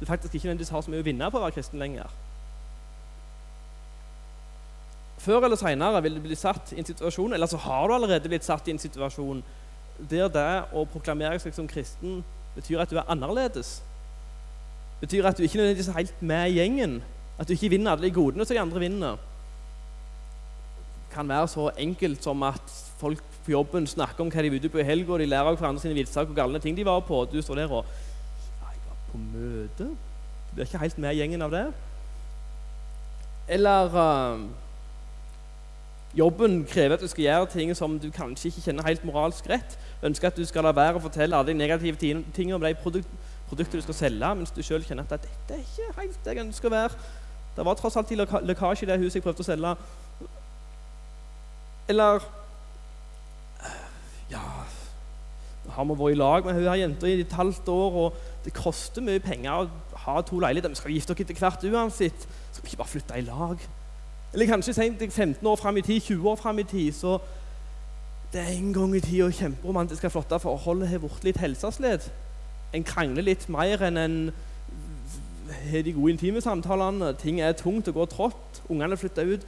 du 0.00 0.06
faktisk 0.08 0.34
ikke 0.34 0.46
nødvendigvis 0.46 0.72
har 0.72 0.80
så 0.80 0.90
mye 0.90 1.02
å 1.02 1.04
vinne 1.04 1.26
på 1.28 1.36
å 1.36 1.42
være 1.42 1.52
kristen 1.58 1.82
lenger? 1.82 2.08
Før 5.20 5.44
eller 5.44 5.60
seinere 5.60 6.02
vil 6.02 6.16
du 6.16 6.22
bli 6.24 6.38
satt 6.38 6.72
i 6.72 6.80
en 6.80 6.88
situasjon, 6.88 7.34
eller 7.36 7.46
så 7.50 7.60
har 7.60 7.88
du 7.88 7.94
allerede 7.94 8.28
blitt 8.32 8.46
satt 8.46 8.68
i 8.68 8.74
en 8.74 8.80
situasjon 8.80 9.42
der 10.10 10.30
det 10.32 10.50
å 10.72 10.86
proklamere 10.88 11.36
seg 11.42 11.52
som 11.52 11.68
kristen 11.68 12.22
betyr 12.54 12.80
at 12.80 12.92
du 12.92 12.96
er 12.96 13.10
annerledes 13.12 13.82
betyr 15.00 15.26
at 15.26 15.38
du 15.38 15.42
ikke 15.42 15.56
nødvendigvis 15.56 15.88
er 15.88 15.96
helt 15.96 16.22
med 16.22 16.50
i 16.50 16.58
gjengen. 16.58 17.02
At 17.38 17.48
du 17.48 17.52
ikke 17.52 17.72
vinner 17.72 17.92
alle 17.92 18.04
de 18.04 18.14
godene 18.14 18.44
som 18.44 18.54
de 18.54 18.60
andre 18.60 18.80
vinner. 18.80 19.16
Det 21.00 21.14
kan 21.14 21.28
være 21.28 21.48
så 21.48 21.70
enkelt 21.78 22.24
som 22.24 22.42
at 22.42 22.76
folk 23.00 23.22
på 23.44 23.54
jobben 23.54 23.86
snakker 23.86 24.24
om 24.24 24.30
hva 24.30 24.42
de 24.44 24.50
var 24.52 24.60
ute 24.60 24.68
på 24.68 24.82
i 24.82 24.86
helga, 24.86 25.18
de 25.18 25.26
lærer 25.26 25.56
hverandre 25.56 25.82
sine 25.82 25.96
vitser 25.96 26.28
hvor 26.28 26.36
galne 26.36 26.60
ting 26.60 26.76
de 26.76 26.84
var 26.86 27.00
på. 27.00 27.24
Du 27.32 27.40
står 27.42 27.62
der 27.62 27.72
og 27.72 27.84
'Jeg 28.60 28.78
var 28.88 28.96
på 29.12 29.18
møte.' 29.18 29.96
Du 30.50 30.54
blir 30.54 30.64
ikke 30.64 30.78
helt 30.78 30.98
med 30.98 31.14
i 31.14 31.18
gjengen 31.18 31.42
av 31.42 31.50
det. 31.50 31.72
Eller 33.48 33.86
uh, 33.86 34.40
Jobben 36.18 36.64
krever 36.66 36.96
at 36.96 37.02
du 37.04 37.06
skal 37.06 37.22
gjøre 37.22 37.46
ting 37.52 37.70
som 37.78 37.94
du 38.02 38.08
kanskje 38.10 38.48
ikke 38.50 38.64
kjenner 38.64 38.86
helt 38.88 39.04
moralsk 39.06 39.46
rett. 39.50 39.76
Ønsker 40.02 40.30
at 40.30 40.38
du 40.38 40.42
skal 40.48 40.66
la 40.66 40.72
være 40.74 40.98
å 40.98 41.04
fortelle 41.04 41.36
alle 41.38 41.52
de 41.52 41.58
negative 41.58 41.96
tingene 42.34 42.56
om 42.56 42.64
de 42.64 42.74
produktene 42.82 43.78
du 43.78 43.84
skal 43.84 43.98
selge, 43.98 44.32
mens 44.40 44.50
du 44.54 44.58
sjøl 44.66 44.82
kjenner 44.86 45.06
at 45.06 45.22
dette 45.22 45.54
er 45.54 45.62
ikke 45.62 45.94
helt 46.00 46.18
det 46.24 46.34
jeg 46.34 46.44
ønsker 46.48 46.70
å 46.70 46.74
være. 46.74 47.06
Det 47.54 47.66
var 47.66 47.78
tross 47.78 47.98
alt 48.00 48.10
lekkasje 48.10 48.86
i 48.86 48.90
det 48.90 48.98
huset 49.04 49.20
jeg 49.20 49.26
prøvde 49.26 49.46
å 49.46 49.50
selge. 49.52 49.74
Eller 51.90 52.26
Ja 54.30 54.44
Nå 55.64 55.74
har 55.74 55.86
vi 55.86 55.96
vært 55.98 56.14
i 56.14 56.18
lag 56.18 56.46
med 56.46 56.56
hun 56.56 56.68
her 56.70 56.78
jenta 56.80 57.06
i 57.06 57.18
et 57.20 57.34
halvt 57.36 57.68
år, 57.70 57.98
og 58.02 58.46
det 58.46 58.54
koster 58.56 59.04
mye 59.04 59.22
penger 59.22 59.68
å 59.68 60.00
ha 60.06 60.22
to 60.26 60.40
leiligheter. 60.42 60.72
Vi 60.72 60.80
skal 60.80 60.94
gifte 60.96 61.14
oss 61.14 61.22
etter 61.22 61.38
hvert 61.38 61.66
uansett. 61.70 62.26
Skal 62.50 62.64
vi 62.64 62.72
ikke 62.72 62.80
bare 62.80 62.94
flytte 62.94 63.18
i 63.20 63.26
lag? 63.28 63.70
Eller 64.32 64.46
kanskje 64.46 64.74
sent 64.74 65.12
15 65.12 65.46
år 65.46 65.56
fram 65.56 65.76
i 65.76 65.82
tid, 65.82 66.00
20 66.00 66.28
år 66.30 66.36
fram 66.36 66.58
i 66.58 66.62
tid, 66.62 66.92
så 66.92 67.18
det 68.32 68.40
er 68.40 68.52
en 68.54 68.74
gang 68.74 68.96
i 68.96 69.00
tida 69.00 69.30
kjemperomantiske, 69.30 70.10
flotte 70.10 70.38
forholdet 70.38 70.88
har 70.88 71.02
blitt 71.02 71.24
litt 71.24 71.40
helsesled 71.42 72.10
en 72.72 72.84
krangler 72.86 73.26
litt 73.26 73.48
mer 73.50 73.82
enn 73.82 73.98
en 73.98 74.16
har 75.70 75.82
de 75.82 75.92
gode 75.92 76.14
intime 76.14 76.40
samtalene. 76.42 77.12
Ting 77.18 77.40
er 77.42 77.56
tungt 77.58 77.88
og 77.90 77.96
går 77.96 78.10
trått. 78.12 78.60
Ungene 78.70 78.96
flytter 78.96 79.34
ut. 79.34 79.46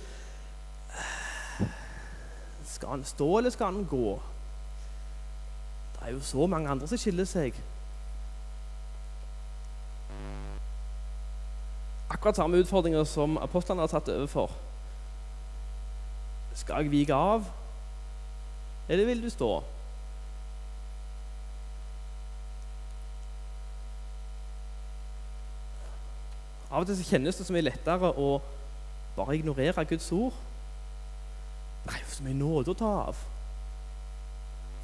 Skal 2.66 2.97
han 2.97 3.05
stå, 3.07 3.29
eller 3.38 3.55
skal 3.55 3.71
han 3.71 3.87
gå? 3.87 4.16
Det 5.95 6.09
er 6.09 6.16
jo 6.16 6.21
så 6.27 6.47
mange 6.51 6.68
andre 6.68 6.88
som 6.90 6.99
skiller 6.99 7.29
seg. 7.29 7.55
Akkurat 12.11 12.37
samme 12.37 12.59
utfordringer 12.59 13.07
som 13.07 13.38
apostlene 13.38 13.87
har 13.87 13.92
tatt 13.92 14.11
overfor. 14.11 14.51
Skal 16.62 16.85
jeg 16.85 16.92
vike 16.92 17.14
av, 17.14 17.46
eller 18.88 19.09
vil 19.09 19.22
du 19.25 19.31
stå? 19.31 19.51
Av 26.70 26.81
og 26.81 26.87
til 26.87 26.96
så 27.01 27.09
kjennes 27.11 27.37
det 27.37 27.44
så 27.48 27.53
mye 27.53 27.66
lettere 27.66 28.12
å 28.14 28.29
bare 29.16 29.35
ignorere 29.37 29.85
Guds 29.90 30.07
ord. 30.14 30.38
Det 31.83 31.98
jo 31.98 32.14
så 32.14 32.29
mye 32.29 32.38
nåde 32.38 32.72
å 32.72 32.79
ta 32.79 32.92
av. 33.11 33.27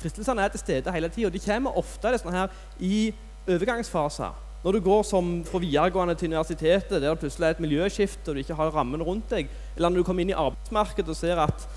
Fristelsene 0.03 0.43
er 0.43 0.53
til 0.53 0.65
stede 0.65 0.93
hele 0.93 1.09
tida. 1.15 1.31
De 1.31 1.41
kommer 1.43 1.79
ofte 1.79 2.13
sånn 2.19 2.37
her, 2.37 2.53
i 2.83 3.13
overgangsfaser. 3.49 4.35
Når 4.65 4.75
du 4.75 4.81
går 4.83 5.05
som 5.07 5.27
fra 5.47 5.61
videregående 5.63 6.17
til 6.19 6.33
universitetet, 6.33 6.97
der 6.99 7.13
det 7.13 7.19
plutselig 7.21 7.47
er 7.47 7.55
et 7.55 7.61
miljøskifte 7.63 8.31
og 8.31 8.35
du 8.35 8.43
ikke 8.43 8.57
har 8.59 8.73
rammen 8.75 9.03
rundt 9.03 9.31
deg, 9.31 9.51
eller 9.77 9.93
når 9.93 10.03
du 10.03 10.07
kommer 10.09 10.25
inn 10.25 10.33
i 10.33 10.39
arbeidsmarkedet 10.39 11.15
og 11.15 11.19
ser 11.19 11.39
at 11.39 11.69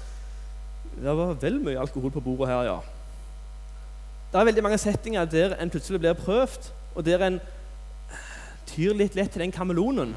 det 0.96 1.14
var 1.18 1.38
vel 1.40 1.60
mye 1.62 1.80
alkohol 1.80 2.12
på 2.12 2.24
bordet 2.26 2.50
her, 2.50 2.64
ja. 2.68 2.80
Det 4.32 4.40
er 4.40 4.48
veldig 4.50 4.64
mange 4.66 4.80
settinger 4.82 5.30
der 5.30 5.54
en 5.60 5.70
plutselig 5.70 6.02
blir 6.02 6.18
prøvd 6.18 6.72
og 6.96 7.06
der 7.06 7.24
en 7.28 7.40
tyr 8.72 8.96
litt 8.98 9.16
lett 9.16 9.32
til 9.34 9.44
den 9.44 9.54
kamelonen. 9.54 10.16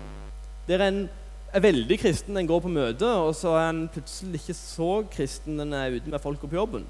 Der 0.68 0.82
en 0.86 1.04
er 1.54 1.62
veldig 1.62 1.98
kristen, 2.00 2.36
en 2.36 2.48
går 2.48 2.62
på 2.64 2.72
møte, 2.72 3.06
og 3.06 3.34
så 3.38 3.52
er 3.58 3.68
en 3.68 3.88
plutselig 3.92 4.40
ikke 4.40 4.56
så 4.58 4.92
kristen 5.12 5.60
en 5.62 5.74
er 5.76 5.98
ute 5.98 6.10
med 6.10 6.22
folk 6.22 6.40
på 6.42 6.56
jobben. 6.56 6.86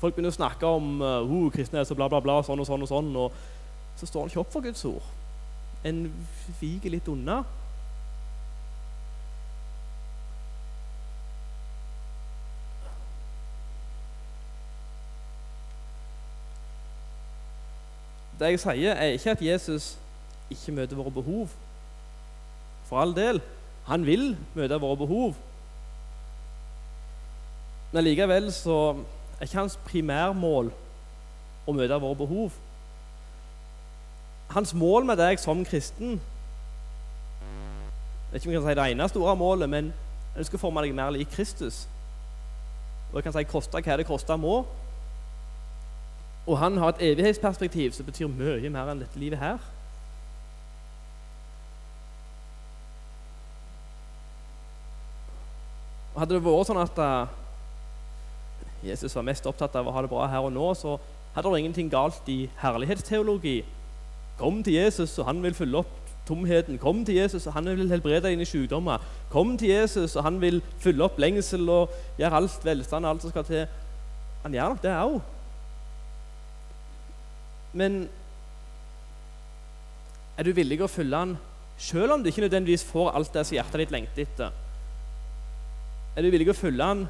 Folk 0.00 0.16
begynner 0.16 0.32
å 0.32 0.36
snakke 0.38 0.66
om 0.66 1.02
uh, 1.02 1.50
kristne 1.54 1.82
er 1.82 1.86
så 1.86 1.94
bla, 1.94 2.08
bla, 2.10 2.20
bla, 2.24 2.40
sånn 2.42 2.62
og 2.62 2.66
sånn 2.66 2.82
og 2.82 2.90
sånn, 2.90 3.12
og 3.14 3.36
så 3.96 4.06
står 4.06 4.22
en 4.22 4.32
ikke 4.32 4.42
opp 4.42 4.52
for 4.52 4.64
Guds 4.64 4.84
ord. 4.84 5.12
En 5.84 6.06
viker 6.60 6.90
litt 6.94 7.08
unna. 7.08 7.42
Det 18.38 18.50
jeg 18.50 18.60
sier, 18.60 18.96
er 18.98 19.14
ikke 19.14 19.30
at 19.36 19.42
Jesus 19.42 19.92
ikke 20.50 20.74
møter 20.74 20.98
våre 20.98 21.12
behov. 21.14 21.52
For 22.88 23.00
all 23.00 23.14
del. 23.16 23.40
Han 23.86 24.06
vil 24.06 24.32
møte 24.56 24.80
våre 24.80 24.96
behov. 24.96 25.36
Men 27.92 28.04
likevel 28.04 28.50
så 28.52 28.96
er 29.38 29.46
ikke 29.46 29.60
hans 29.60 29.76
primærmål 29.86 30.72
å 31.68 31.74
møte 31.76 32.00
våre 32.02 32.18
behov. 32.18 32.56
Hans 34.54 34.74
mål 34.74 35.04
med 35.08 35.18
deg 35.18 35.40
som 35.42 35.64
kristen 35.66 36.20
Jeg 38.30 38.30
vet 38.30 38.42
ikke 38.42 38.48
om 38.48 38.54
jeg 38.54 38.62
kan 38.62 38.70
si 38.70 38.78
det 38.78 38.86
ene 38.92 39.08
store 39.10 39.34
målet, 39.38 39.70
men 39.70 39.90
jeg 40.34 40.42
ønsker 40.42 40.58
å 40.58 40.62
forme 40.62 40.82
deg 40.82 40.94
mer 40.94 41.12
lik 41.14 41.30
Kristus. 41.30 41.84
Og 43.10 43.20
jeg 43.20 43.26
kan 43.26 43.34
si 43.36 43.44
koste 43.46 43.82
hva 43.82 43.96
det 43.98 44.06
koste 44.08 44.36
må. 44.38 44.56
Og 46.46 46.58
han 46.58 46.78
har 46.82 46.92
et 46.92 47.04
evighetsperspektiv 47.12 47.94
som 47.94 48.06
betyr 48.06 48.26
mye 48.30 48.70
mer 48.74 48.90
enn 48.90 49.04
dette 49.04 49.20
livet 49.22 49.38
her. 49.38 49.62
Hadde 56.14 56.34
det 56.36 56.44
vært 56.44 56.68
sånn 56.68 56.82
at 56.82 56.98
uh, 57.02 57.30
Jesus 58.86 59.14
var 59.16 59.26
mest 59.26 59.46
opptatt 59.50 59.74
av 59.78 59.88
å 59.88 59.94
ha 59.94 60.02
det 60.04 60.10
bra 60.10 60.26
her 60.30 60.46
og 60.46 60.52
nå, 60.54 60.68
så 60.78 60.98
hadde 61.34 61.50
det 61.50 61.62
ingenting 61.62 61.90
galt 61.90 62.28
i 62.30 62.44
herlighetsteologi. 62.60 63.62
Kom 64.38 64.62
til 64.62 64.74
Jesus, 64.74 65.18
og 65.18 65.28
han 65.28 65.42
vil 65.42 65.54
fylle 65.54 65.78
opp 65.84 65.92
tomheten. 66.26 66.78
Kom 66.78 67.04
til 67.04 67.14
Jesus, 67.14 67.46
og 67.46 67.52
han 67.52 67.68
vil 67.76 67.90
helbrede 67.90 68.28
dine 68.28 68.46
sykdommer. 68.48 68.98
Kom 69.30 69.58
til 69.58 69.68
Jesus, 69.68 70.16
og 70.16 70.24
han 70.24 70.40
vil 70.40 70.62
fylle 70.82 71.04
opp 71.04 71.18
lengsel 71.18 71.68
og 71.68 71.94
gjøre 72.18 72.40
alt 72.40 72.64
velstand 72.64 73.06
og 73.06 73.14
alt 73.14 73.22
som 73.22 73.30
skal 73.30 73.44
til. 73.44 73.66
Han 74.42 74.52
gjør 74.52 74.74
nok 74.74 74.82
det 74.82 74.96
òg. 74.98 75.20
Men 77.74 78.04
er 80.38 80.46
du 80.46 80.52
villig 80.54 80.80
å 80.82 80.90
følge 80.90 81.18
han 81.18 81.36
selv 81.78 82.14
om 82.14 82.22
du 82.22 82.30
ikke 82.30 82.44
nødvendigvis 82.44 82.84
får 82.86 83.10
alt 83.18 83.34
det 83.34 83.42
som 83.46 83.56
hjertet 83.56 83.82
ditt 83.82 83.94
lengter 83.94 84.22
etter? 84.22 84.60
Er 86.14 86.22
du 86.22 86.30
villig 86.30 86.52
å 86.52 86.56
følge 86.56 86.86
han 86.86 87.06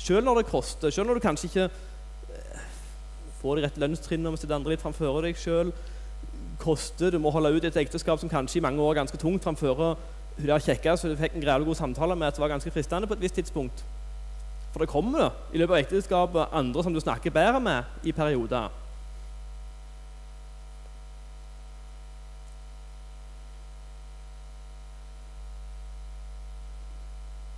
selv 0.00 0.26
når 0.26 0.42
det 0.42 0.50
koster, 0.50 0.92
selv 0.92 1.08
når 1.08 1.18
du 1.18 1.24
kanskje 1.24 1.48
ikke 1.48 1.64
eh, 1.68 2.66
får 3.40 3.56
de 3.56 3.64
rette 3.64 3.80
lønnstrinnene, 3.80 4.36
sitter 4.40 4.56
andre 4.58 4.74
litt 4.74 4.84
framfor 4.84 5.22
deg 5.24 5.40
selv? 5.40 5.72
Koster, 6.62 7.10
Du 7.10 7.18
må 7.18 7.30
holde 7.30 7.56
ut 7.56 7.64
et 7.64 7.76
ekteskap 7.76 8.20
som 8.20 8.30
kanskje 8.30 8.60
i 8.60 8.62
mange 8.62 8.82
år 8.82 8.90
er 8.90 9.00
ganske 9.02 9.18
tungt 9.18 9.42
framfor 9.42 9.74
hun 9.74 10.46
der 10.46 10.62
kjekka 10.62 10.94
så 10.96 11.10
du 11.10 11.16
fikk 11.16 11.34
en 11.36 11.42
grevlig 11.44 11.66
god 11.66 11.74
samtale 11.74 12.16
med 12.16 12.26
at 12.26 12.38
det 12.38 12.40
var 12.40 12.48
ganske 12.54 12.70
fristende 12.70 13.06
på 13.06 13.14
et 13.18 13.20
visst 13.20 13.34
tidspunkt. 13.34 13.82
For 14.72 14.80
det 14.80 14.88
kommer 14.88 15.34
i 15.52 15.58
løpet 15.58 15.74
av 15.74 15.82
ekteskapet 15.82 16.54
andre 16.56 16.82
som 16.82 16.94
du 16.94 17.00
snakker 17.00 17.34
bedre 17.34 17.60
med 17.60 17.82
i 18.04 18.12
perioder. 18.12 18.70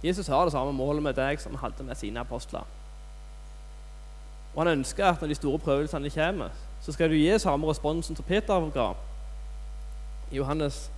Jesus 0.05 0.27
har 0.27 0.45
det 0.45 0.53
samme 0.53 0.73
målet 0.73 1.03
med 1.03 1.15
deg 1.17 1.41
som 1.41 1.55
han 1.55 1.71
hadde 1.71 1.85
med 1.87 1.97
sine 1.97 2.21
apostler. 2.21 2.67
Og 4.55 4.63
Han 4.63 4.79
ønsker 4.79 5.07
at 5.07 5.21
når 5.21 5.29
de 5.29 5.35
store 5.35 5.59
prøvelsene 5.59 6.11
kommer, 6.11 6.51
så 6.85 6.93
skal 6.93 7.11
du 7.11 7.15
gi 7.17 7.39
samme 7.39 7.69
responsen 7.71 8.17
som 8.17 8.25
Peter 8.29 8.71
ga. 8.71 8.91
I 10.31 10.37
Johannes 10.37 10.91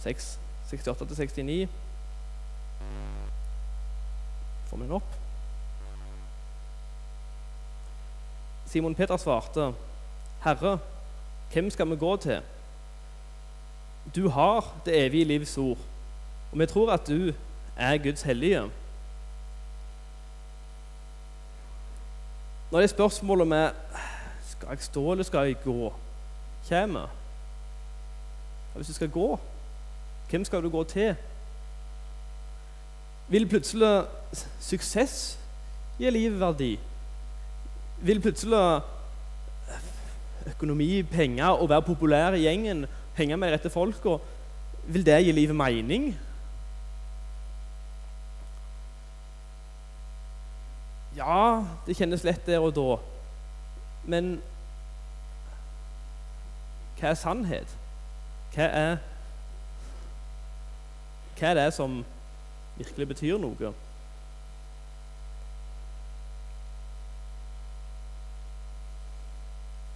6, 0.00 0.38
68-69 0.72 1.66
Får 4.70 4.76
vi 4.76 4.82
den 4.82 4.92
opp? 4.92 5.10
Simon 8.66 8.94
Peter 8.94 9.16
svarte, 9.16 9.74
'Herre, 10.42 10.78
hvem 11.52 11.70
skal 11.70 11.90
vi 11.90 11.96
gå 11.96 12.16
til?' 12.16 12.42
Du 14.14 14.28
har 14.28 14.74
det 14.84 15.06
evige 15.06 15.24
livs 15.24 15.58
ord, 15.58 15.78
og 16.52 16.58
vi 16.58 16.66
tror 16.66 16.92
at 16.92 17.08
du 17.08 17.32
er 17.76 17.98
Guds 17.98 18.22
hellige. 18.22 18.60
Når 22.70 22.80
det 22.80 22.82
er 22.84 22.94
spørsmålet 22.96 23.46
med 23.46 23.70
skal 24.64 24.72
jeg 24.72 24.82
stå 24.82 25.12
eller 25.12 25.24
skal 25.24 25.46
jeg 25.46 25.56
gå, 25.64 25.92
kommer 26.68 27.08
Hvis 28.74 28.86
du 28.86 28.92
skal 28.92 29.10
gå, 29.10 29.38
hvem 30.30 30.44
skal 30.44 30.62
du 30.62 30.70
gå 30.70 30.84
til? 30.84 31.14
Vil 33.28 33.48
plutselig 33.48 34.04
suksess 34.60 35.38
gi 35.98 36.10
livet 36.10 36.40
verdi? 36.40 36.78
Vil 38.02 38.20
plutselig 38.20 38.80
økonomi, 40.46 41.02
penger 41.02 41.60
å 41.60 41.68
være 41.68 41.86
populær 41.86 42.34
i 42.34 42.42
gjengen, 42.48 42.86
henge 43.14 43.36
med 43.36 43.48
de 43.48 43.54
rette 43.54 43.70
folka, 43.70 44.16
vil 44.88 45.06
det 45.06 45.20
gi 45.24 45.32
livet 45.32 45.56
mening? 45.56 46.08
Ja, 51.16 51.62
det 51.86 51.96
kjennes 51.96 52.24
lett 52.24 52.42
der 52.48 52.64
og 52.64 52.74
da. 52.74 52.98
Men 54.04 54.40
hva 56.98 57.10
er 57.10 57.18
sannhet? 57.18 57.76
Hva 58.54 58.68
er 58.68 58.96
Hva 61.38 61.48
er 61.50 61.54
det 61.58 61.70
som 61.74 62.04
virkelig 62.78 63.08
betyr 63.08 63.38
noe? 63.42 63.72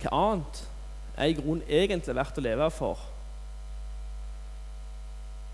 Hva 0.03 0.11
annet 0.15 0.65
er 1.17 1.31
i 1.31 1.37
grunnen 1.39 1.63
egentlig 1.69 2.15
verdt 2.19 2.39
å 2.39 2.45
leve 2.45 2.71
for? 2.75 3.07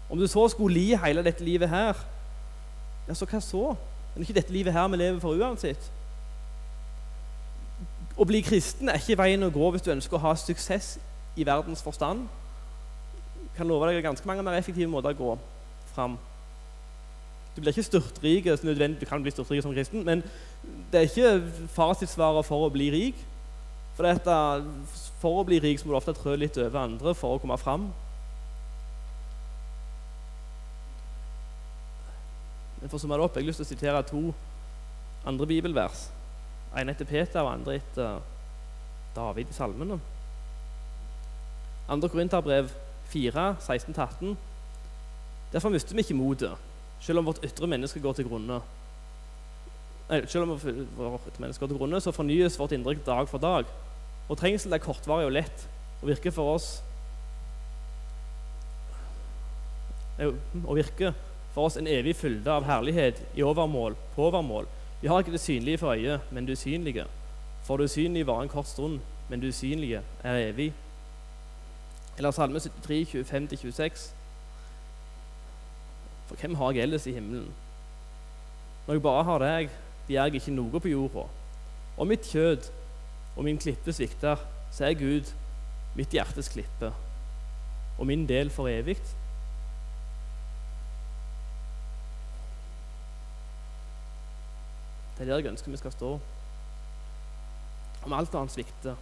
Om 0.08 0.20
du 0.20 0.26
så 0.28 0.48
skulle 0.48 0.76
li 0.76 0.96
hele 1.00 1.24
dette 1.24 1.44
livet 1.44 1.68
her, 1.68 2.00
ja, 3.08 3.14
så 3.14 3.28
hva 3.28 3.40
så? 3.40 3.74
Det 4.14 4.20
er 4.20 4.26
ikke 4.28 4.40
dette 4.40 4.52
livet 4.52 4.72
her 4.72 4.88
vi 4.88 5.00
lever 5.00 5.20
for 5.20 5.36
uansett. 5.36 5.90
Å 8.16 8.24
bli 8.28 8.40
kristen 8.46 8.88
er 8.88 9.00
ikke 9.00 9.18
veien 9.18 9.42
å 9.42 9.52
gå 9.52 9.70
hvis 9.74 9.82
du 9.84 9.90
ønsker 9.92 10.16
å 10.16 10.22
ha 10.28 10.34
suksess 10.38 10.94
i 11.36 11.46
verdens 11.46 11.82
forstand. 11.82 12.28
Kan 13.56 13.68
love 13.68 13.90
deg 13.90 14.02
ganske 14.04 14.26
mange 14.26 14.42
mer 14.42 14.58
effektive 14.58 14.90
måter 14.90 15.14
å 15.14 15.18
gå 15.18 15.34
fram. 15.94 16.16
Du 17.54 17.60
blir 17.60 17.70
ikke 17.70 17.86
styrtrik, 17.86 18.48
du 18.50 19.06
kan 19.06 19.22
bli 19.22 19.30
styrtrik 19.30 19.62
som 19.62 19.74
kristen, 19.74 20.02
men 20.04 20.24
det 20.90 21.00
er 21.00 21.06
ikke 21.06 21.68
fasitsvaret 21.70 22.46
for 22.46 22.66
å 22.66 22.72
bli 22.74 22.90
rik. 22.90 23.20
For, 23.94 24.08
dette, 24.08 24.38
for 25.22 25.38
å 25.38 25.44
bli 25.46 25.60
rik 25.62 25.78
så 25.78 25.86
må 25.86 25.94
du 25.94 26.00
ofte 26.00 26.16
trø 26.18 26.34
litt 26.34 26.58
over 26.58 26.80
andre 26.80 27.14
for 27.14 27.36
å 27.36 27.42
komme 27.42 27.58
fram. 27.62 27.86
Men 32.80 32.90
for 32.90 32.98
å 32.98 33.04
summe 33.04 33.16
det 33.16 33.24
opp, 33.28 33.38
jeg 33.38 33.46
har 33.46 33.52
lyst 33.52 33.62
til 33.62 33.68
å 33.68 33.70
sitere 33.70 34.02
to 34.10 34.24
andre 35.24 35.46
bibelvers. 35.48 36.08
En 36.74 36.90
etter 36.90 37.06
Peter 37.06 37.44
og 37.44 37.52
andre 37.52 37.78
etter 37.78 38.18
David 39.14 39.54
i 39.54 39.56
salmene. 39.56 40.00
Andre 41.88 42.08
Korinterbrev 42.08 42.70
4, 43.12 43.56
16-18. 43.60 44.36
Derfor 45.52 45.68
mister 45.68 45.94
vi 45.94 46.00
ikke 46.00 46.14
motet, 46.14 46.52
selv 47.00 47.20
om 47.20 47.26
vårt 47.28 47.44
ytre 47.44 47.66
menneske 47.66 48.00
går 48.00 48.16
til 48.16 48.28
grunne. 48.28 48.60
Nei, 50.08 50.22
selv 50.26 50.48
om 50.48 50.54
vårt 50.54 51.28
ytre 51.28 51.44
menneske 51.44 51.60
går 51.60 51.72
til 51.72 51.78
grunne, 51.78 52.00
så 52.00 52.12
fornyes 52.12 52.58
vårt 52.58 52.72
indre 52.72 52.96
dag 53.06 53.28
for 53.28 53.38
dag. 53.38 53.68
Og 54.28 54.38
trengsel 54.40 54.72
er 54.72 54.82
kortvarig 54.82 55.28
og 55.28 55.36
lett 55.36 55.66
og 56.00 56.08
virker 56.08 56.32
for 56.34 56.56
oss 56.56 56.68
og 60.20 60.76
virker 60.76 61.14
for 61.54 61.66
oss 61.66 61.76
en 61.78 61.88
evig 61.90 62.14
fylde 62.16 62.50
av 62.50 62.66
herlighet 62.68 63.18
i 63.34 63.42
overmål 63.42 63.96
på 64.14 64.28
overmål. 64.28 64.68
Vi 65.02 65.10
har 65.10 65.20
ikke 65.20 65.34
det 65.34 65.42
synlige 65.42 65.78
for 65.78 65.92
øyet, 65.92 66.20
men 66.32 66.46
det 66.46 66.56
usynlige. 66.56 67.04
For 67.66 67.76
det 67.76 67.90
usynlige 67.90 68.26
varer 68.26 68.46
en 68.46 68.52
kort 68.52 68.68
stund, 68.70 69.00
men 69.28 69.42
det 69.42 69.50
usynlige 69.50 70.02
er 70.22 70.38
evig. 70.48 70.72
Eller 72.16 72.30
Salme 72.30 72.60
73, 72.60 73.14
25-26. 73.14 74.12
For 76.26 76.36
hvem 76.36 76.54
har 76.54 76.72
jeg 76.72 76.82
ellers 76.82 77.06
i 77.06 77.12
himmelen? 77.12 77.54
Når 78.86 78.94
jeg 78.94 79.02
bare 79.02 79.24
har 79.24 79.38
deg, 79.38 79.70
blir 80.06 80.20
jeg 80.20 80.34
ikke 80.34 80.54
noe 80.54 80.80
på 80.80 80.92
jorda. 80.92 81.26
Og 81.96 82.06
mitt 82.06 82.26
kjød 82.28 82.70
og 83.36 83.44
min 83.44 83.58
klippe 83.58 83.92
svikter, 83.92 84.36
så 84.70 84.84
er 84.84 84.98
Gud 84.98 85.30
mitt 85.94 86.14
hjertes 86.14 86.48
klippe, 86.50 86.90
og 87.98 88.06
min 88.06 88.26
del 88.28 88.50
for 88.50 88.68
evig. 88.68 88.96
Det 95.14 95.22
er 95.22 95.30
der 95.30 95.38
jeg 95.38 95.52
ønsker 95.52 95.70
vi 95.70 95.76
skal 95.76 95.92
stå. 95.94 96.16
Om 98.04 98.12
alt 98.12 98.34
annet 98.34 98.52
svikter, 98.52 98.96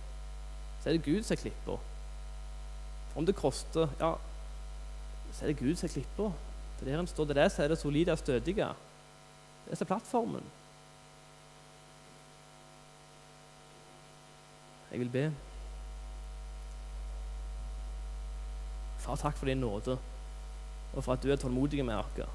så 0.83 0.89
er 0.89 0.99
det 0.99 1.05
Gud 1.05 1.23
som 1.23 1.35
er 1.35 1.41
klippa. 1.41 1.79
Om 3.17 3.27
det 3.27 3.37
koster, 3.37 3.89
ja, 4.01 4.15
så 5.33 5.45
er 5.45 5.53
det 5.53 5.59
Gud 5.59 5.77
som 5.77 5.89
er. 5.89 6.33
Det 6.81 6.89
er 6.89 6.93
der 6.93 7.01
en 7.01 7.07
står. 7.07 7.25
Det 7.25 7.37
er 7.37 7.43
det 7.43 7.53
som 7.53 7.65
er 7.65 7.69
det 7.69 7.79
solide 7.79 8.13
og 8.13 8.19
stødige. 8.19 8.69
Det 9.65 9.73
er 9.73 9.77
som 9.77 9.87
plattformen. 9.87 10.45
Jeg 14.91 15.01
vil 15.01 15.09
be. 15.09 15.35
Far, 18.99 19.17
takk 19.17 19.37
for 19.37 19.47
din 19.47 19.57
nåde, 19.57 19.99
og 20.95 21.05
for 21.05 21.13
at 21.13 21.23
du 21.23 21.31
er 21.33 21.37
tålmodig 21.37 21.85
med 21.85 21.95
oss. 21.95 22.29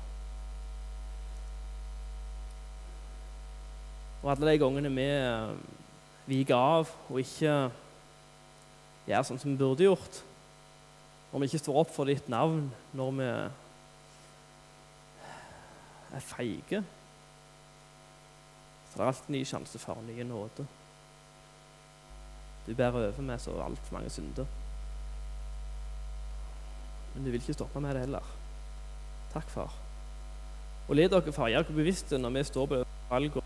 Og 4.24 4.32
alle 4.32 4.52
de 4.52 4.58
gangene 4.60 4.90
vi 4.92 5.06
eh, 5.06 5.54
viker 6.26 6.56
av 6.56 6.90
og 7.10 7.20
ikke 7.22 7.54
gjør 9.08 9.28
sånn 9.28 9.40
som 9.40 9.54
vi 9.54 9.60
burde 9.62 9.86
gjort, 9.86 10.24
når 11.38 11.44
vi 11.44 11.48
ikke 11.52 11.60
står 11.62 11.76
opp 11.78 11.92
for 11.94 12.10
ditt 12.10 12.30
navn, 12.34 12.64
når 12.98 13.12
vi 13.14 13.26
er 16.18 16.24
feige, 16.26 16.80
så 18.88 18.96
det 18.96 19.04
er 19.04 19.10
alltid 19.12 19.34
ny 19.36 19.42
sjanse 19.46 19.78
for 19.78 20.00
nye 20.02 20.24
nåde. 20.26 20.64
Du 22.66 22.72
bærer 22.74 22.98
over 22.98 23.22
med 23.22 23.38
så 23.40 23.54
altfor 23.62 23.94
mange 23.94 24.10
synder. 24.10 24.50
Men 27.14 27.24
du 27.26 27.30
vil 27.30 27.38
ikke 27.38 27.54
stoppe 27.54 27.84
med 27.86 27.94
det 27.94 28.02
heller. 28.08 28.32
Takk, 29.34 29.46
far. 29.54 29.76
Og 30.88 30.96
led 30.98 31.14
dere, 31.14 31.34
far, 31.36 31.52
gjør 31.54 31.68
dere 31.68 31.78
bevisste 31.78 32.18
når 32.18 32.34
vi 32.34 32.44
står 32.50 32.66
på 32.72 32.80
valgene 33.12 33.44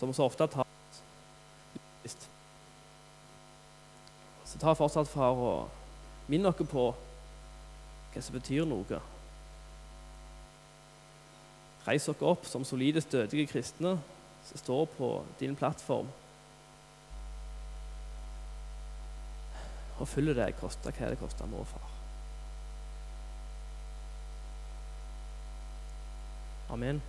som 0.00 0.10
så 0.10 0.26
ofte 0.26 0.48
tar 0.50 0.66
bevisst. 1.76 2.26
Så 4.50 4.58
ta 4.58 4.74
fortsatt, 4.74 5.06
far, 5.14 5.38
og 5.38 6.26
minn 6.26 6.42
dere 6.42 6.66
på 6.66 6.88
hva 8.10 8.22
som 8.22 8.36
betyr 8.36 8.66
noe. 8.68 9.00
Reis 11.86 12.06
dere 12.06 12.32
opp 12.32 12.48
som 12.48 12.64
solide, 12.66 13.02
stødige 13.02 13.48
kristne 13.50 13.96
som 14.48 14.60
står 14.60 14.84
på 14.96 15.12
din 15.40 15.56
plattform. 15.56 16.10
Og 20.00 20.08
følger 20.08 20.36
det 20.38 20.52
koste 20.60 20.92
hva 20.96 21.12
det 21.12 21.20
koster 21.20 21.48
nå, 21.48 21.64
far. 21.68 21.88
Amen. 26.70 27.02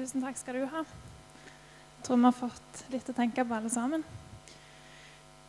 Tusen 0.00 0.22
takk 0.24 0.38
skal 0.40 0.56
du 0.56 0.62
ha. 0.64 0.80
Jeg 0.80 2.04
tror 2.06 2.16
vi 2.16 2.24
har 2.24 2.32
fått 2.32 2.78
litt 2.88 3.08
å 3.12 3.14
tenke 3.18 3.42
på, 3.44 3.52
alle 3.52 3.68
sammen. 3.68 4.00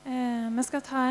Eh, 0.03 0.49
vi 0.51 0.65
skal 0.67 0.81
ta 0.83 0.97
en 0.99 1.07